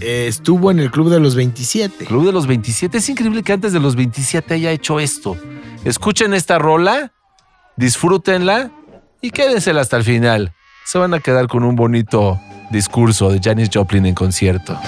eh, 0.00 0.26
estuvo 0.28 0.70
en 0.70 0.78
el 0.80 0.90
club 0.90 1.10
de 1.10 1.20
los 1.20 1.34
27. 1.34 2.04
Club 2.06 2.26
de 2.26 2.32
los 2.32 2.46
27. 2.46 2.98
Es 2.98 3.08
increíble 3.08 3.42
que 3.42 3.52
antes 3.52 3.72
de 3.72 3.80
los 3.80 3.96
27 3.96 4.54
haya 4.54 4.70
hecho 4.70 5.00
esto. 5.00 5.36
Escuchen 5.84 6.34
esta 6.34 6.58
rola, 6.58 7.12
disfrútenla 7.76 8.70
y 9.22 9.30
quédensela 9.30 9.80
hasta 9.80 9.96
el 9.96 10.04
final. 10.04 10.52
Se 10.84 10.98
van 10.98 11.14
a 11.14 11.20
quedar 11.20 11.46
con 11.48 11.64
un 11.64 11.76
bonito 11.76 12.38
discurso 12.70 13.30
de 13.30 13.40
Janis 13.42 13.70
Joplin 13.72 14.04
en 14.06 14.14
concierto. 14.14 14.78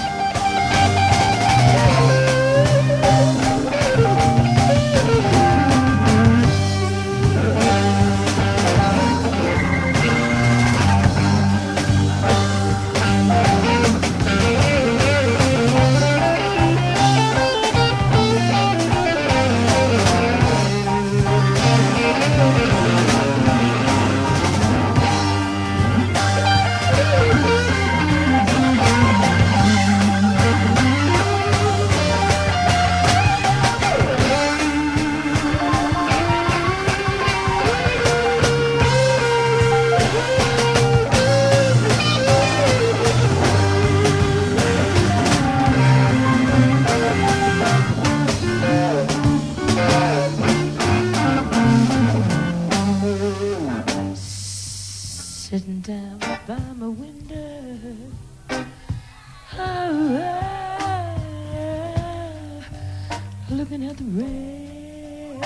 The 63.99 64.05
rain. 64.05 65.41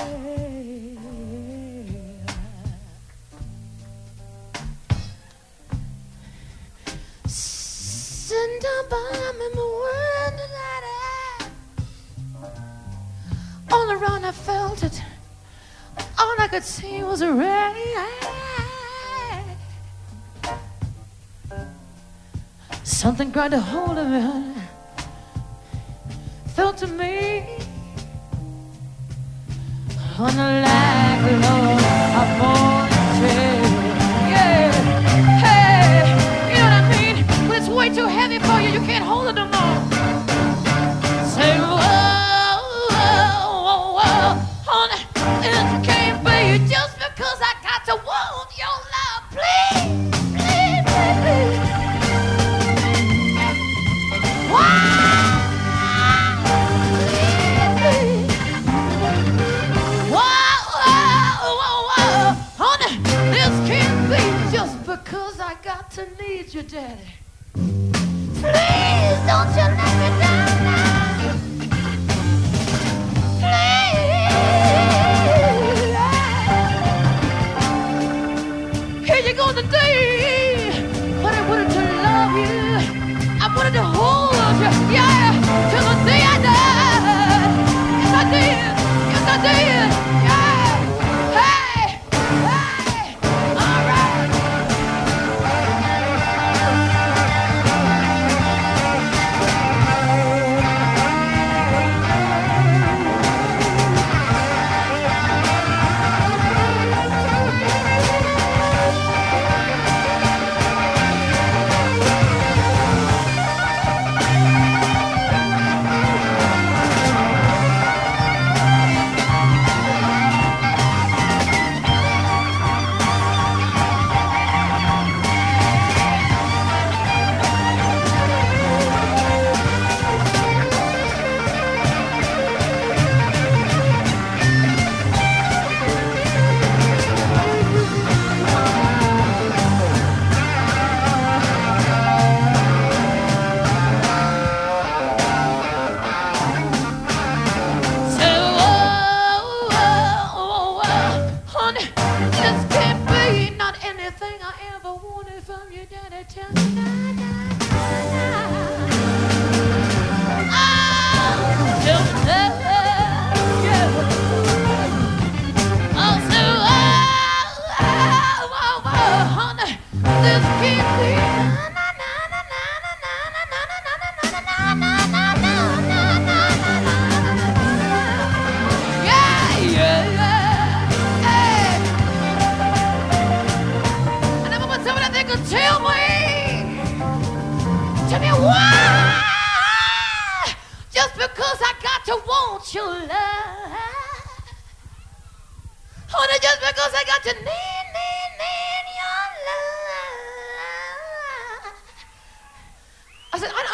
Sitting 7.26 8.58
down 8.60 8.88
by 8.88 8.96
my 9.12 9.30
window. 9.38 9.70
All 13.72 13.90
around 13.90 14.24
I 14.24 14.32
felt 14.32 14.82
it. 14.84 15.02
All 16.18 16.36
I 16.38 16.46
could 16.48 16.62
see 16.62 17.02
was 17.02 17.22
a 17.22 17.32
rain. 17.32 17.74
Something 22.84 23.30
grabbed 23.32 23.54
a 23.54 23.60
hold 23.60 23.98
of 23.98 24.08
me. 24.08 24.54
Felt 26.54 26.78
to 26.78 26.86
me 26.86 27.53
too 37.94 38.06
heavy 38.06 38.40
for 38.40 38.60
you, 38.60 38.70
you 38.70 38.80
can't 38.80 39.04
hold 39.04 39.28
it 39.28 39.33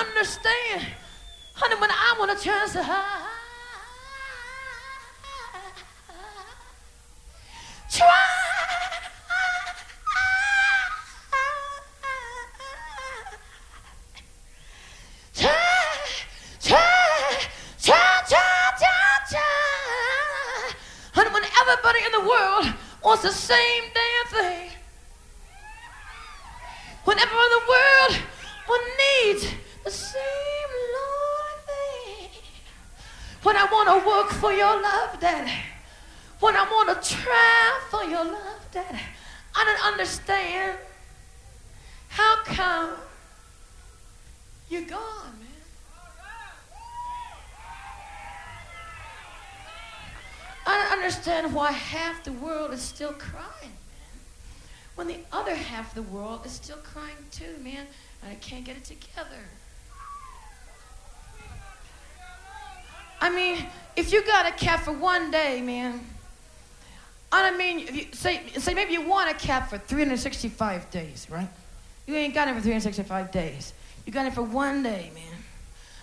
understand. 0.00 0.86
Honey, 1.54 1.80
when 1.80 1.90
I 1.90 2.16
want 2.18 2.30
a 2.30 2.42
chance 2.42 2.72
to 2.72 2.82
hide. 2.82 3.19
Understand 51.10 51.52
why 51.52 51.72
half 51.72 52.22
the 52.22 52.30
world 52.34 52.72
is 52.72 52.80
still 52.80 53.12
crying, 53.12 53.44
man. 53.62 54.20
When 54.94 55.08
the 55.08 55.18
other 55.32 55.56
half 55.56 55.88
of 55.88 55.94
the 55.96 56.08
world 56.14 56.46
is 56.46 56.52
still 56.52 56.76
crying 56.76 57.16
too, 57.32 57.56
man. 57.64 57.84
And 58.22 58.30
I 58.30 58.36
can't 58.36 58.64
get 58.64 58.76
it 58.76 58.84
together. 58.84 59.42
I 63.20 63.28
mean, 63.28 63.66
if 63.96 64.12
you 64.12 64.24
got 64.24 64.46
a 64.46 64.52
cat 64.52 64.84
for 64.84 64.92
one 64.92 65.32
day, 65.32 65.60
man. 65.60 66.00
I 67.32 67.48
don't 67.48 67.58
mean, 67.58 67.80
you, 67.80 68.06
say, 68.12 68.42
say 68.58 68.74
maybe 68.74 68.92
you 68.92 69.02
want 69.02 69.30
a 69.30 69.34
cat 69.34 69.68
for 69.68 69.78
365 69.78 70.90
days, 70.90 71.26
right? 71.28 71.48
You 72.06 72.14
ain't 72.14 72.34
got 72.34 72.46
it 72.46 72.54
for 72.54 72.60
365 72.60 73.32
days. 73.32 73.72
You 74.06 74.12
got 74.12 74.26
it 74.26 74.34
for 74.34 74.42
one 74.42 74.84
day, 74.84 75.10
man. 75.14 75.38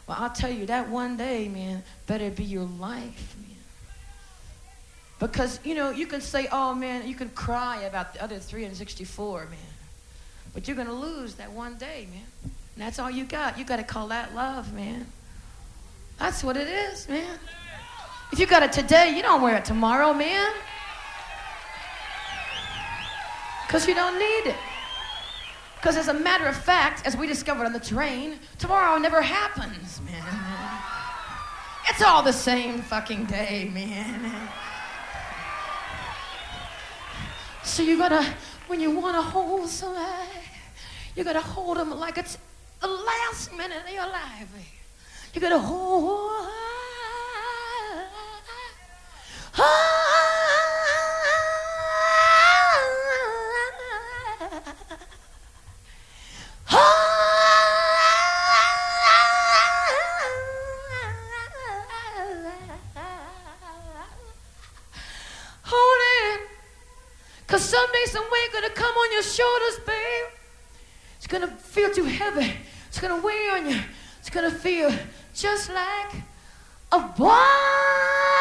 Well, 0.05 0.17
I'll 0.19 0.29
tell 0.29 0.51
you, 0.51 0.65
that 0.65 0.89
one 0.89 1.15
day, 1.15 1.47
man, 1.47 1.83
better 2.07 2.29
be 2.29 2.43
your 2.43 2.63
life, 2.63 3.35
man. 3.41 3.56
Because, 5.19 5.59
you 5.63 5.73
know, 5.73 5.89
you 5.89 6.05
can 6.05 6.21
say, 6.21 6.47
oh, 6.51 6.75
man, 6.75 7.07
you 7.07 7.15
can 7.15 7.29
cry 7.29 7.81
about 7.83 8.13
the 8.13 8.23
other 8.23 8.37
364, 8.37 9.45
man. 9.45 9.57
But 10.53 10.67
you're 10.67 10.75
going 10.75 10.87
to 10.87 10.93
lose 10.93 11.35
that 11.35 11.51
one 11.51 11.75
day, 11.77 12.07
man. 12.11 12.23
And 12.43 12.85
that's 12.85 12.99
all 12.99 13.09
you 13.09 13.23
got. 13.23 13.57
You 13.57 13.65
got 13.65 13.77
to 13.77 13.83
call 13.83 14.07
that 14.09 14.35
love, 14.35 14.73
man. 14.73 15.07
That's 16.19 16.43
what 16.43 16.55
it 16.57 16.67
is, 16.67 17.09
man. 17.09 17.39
If 18.31 18.39
you 18.39 18.45
got 18.45 18.61
it 18.61 18.71
today, 18.71 19.15
you 19.15 19.23
don't 19.23 19.41
wear 19.41 19.57
it 19.57 19.65
tomorrow, 19.65 20.13
man. 20.13 20.51
Because 23.65 23.87
you 23.87 23.95
don't 23.95 24.19
need 24.19 24.51
it. 24.51 24.55
Because 25.75 25.97
as 25.97 26.07
a 26.07 26.13
matter 26.13 26.45
of 26.45 26.55
fact, 26.55 27.05
as 27.05 27.15
we 27.15 27.27
discovered 27.27 27.65
on 27.65 27.73
the 27.73 27.79
train, 27.79 28.39
tomorrow 28.57 28.97
never 28.97 29.21
happens, 29.21 30.01
man. 30.05 30.81
It's 31.89 32.01
all 32.01 32.21
the 32.21 32.33
same 32.33 32.81
fucking 32.81 33.25
day, 33.25 33.69
man. 33.73 34.31
So 37.77 37.83
you 37.83 37.95
gotta, 37.95 38.25
when 38.65 38.79
you 38.79 38.89
wanna 38.89 39.21
hold 39.21 39.69
somebody, 39.69 40.41
you 41.15 41.23
gotta 41.23 41.41
hold 41.41 41.77
them 41.77 41.91
like 41.91 42.17
it's 42.17 42.39
the 42.81 42.87
last 42.87 43.55
minute 43.55 43.83
of 43.85 43.93
your 43.93 44.07
life. 44.07 44.49
You 45.31 45.39
gotta 45.39 45.59
hold. 45.59 46.47
Hold 49.53 49.96
someday, 67.77 68.05
some 68.07 68.23
weight 68.31 68.51
gonna 68.53 68.69
come 68.71 68.95
on 68.95 69.11
your 69.11 69.21
shoulders, 69.21 69.79
babe. 69.85 70.29
It's 71.17 71.27
gonna 71.27 71.47
feel 71.47 71.91
too 71.91 72.05
heavy. 72.05 72.53
It's 72.87 72.99
gonna 72.99 73.21
weigh 73.21 73.49
on 73.53 73.69
you. 73.69 73.79
It's 74.19 74.29
gonna 74.31 74.51
feel 74.51 74.91
just 75.33 75.69
like 75.69 76.15
a 76.91 76.99
bomb. 77.17 78.36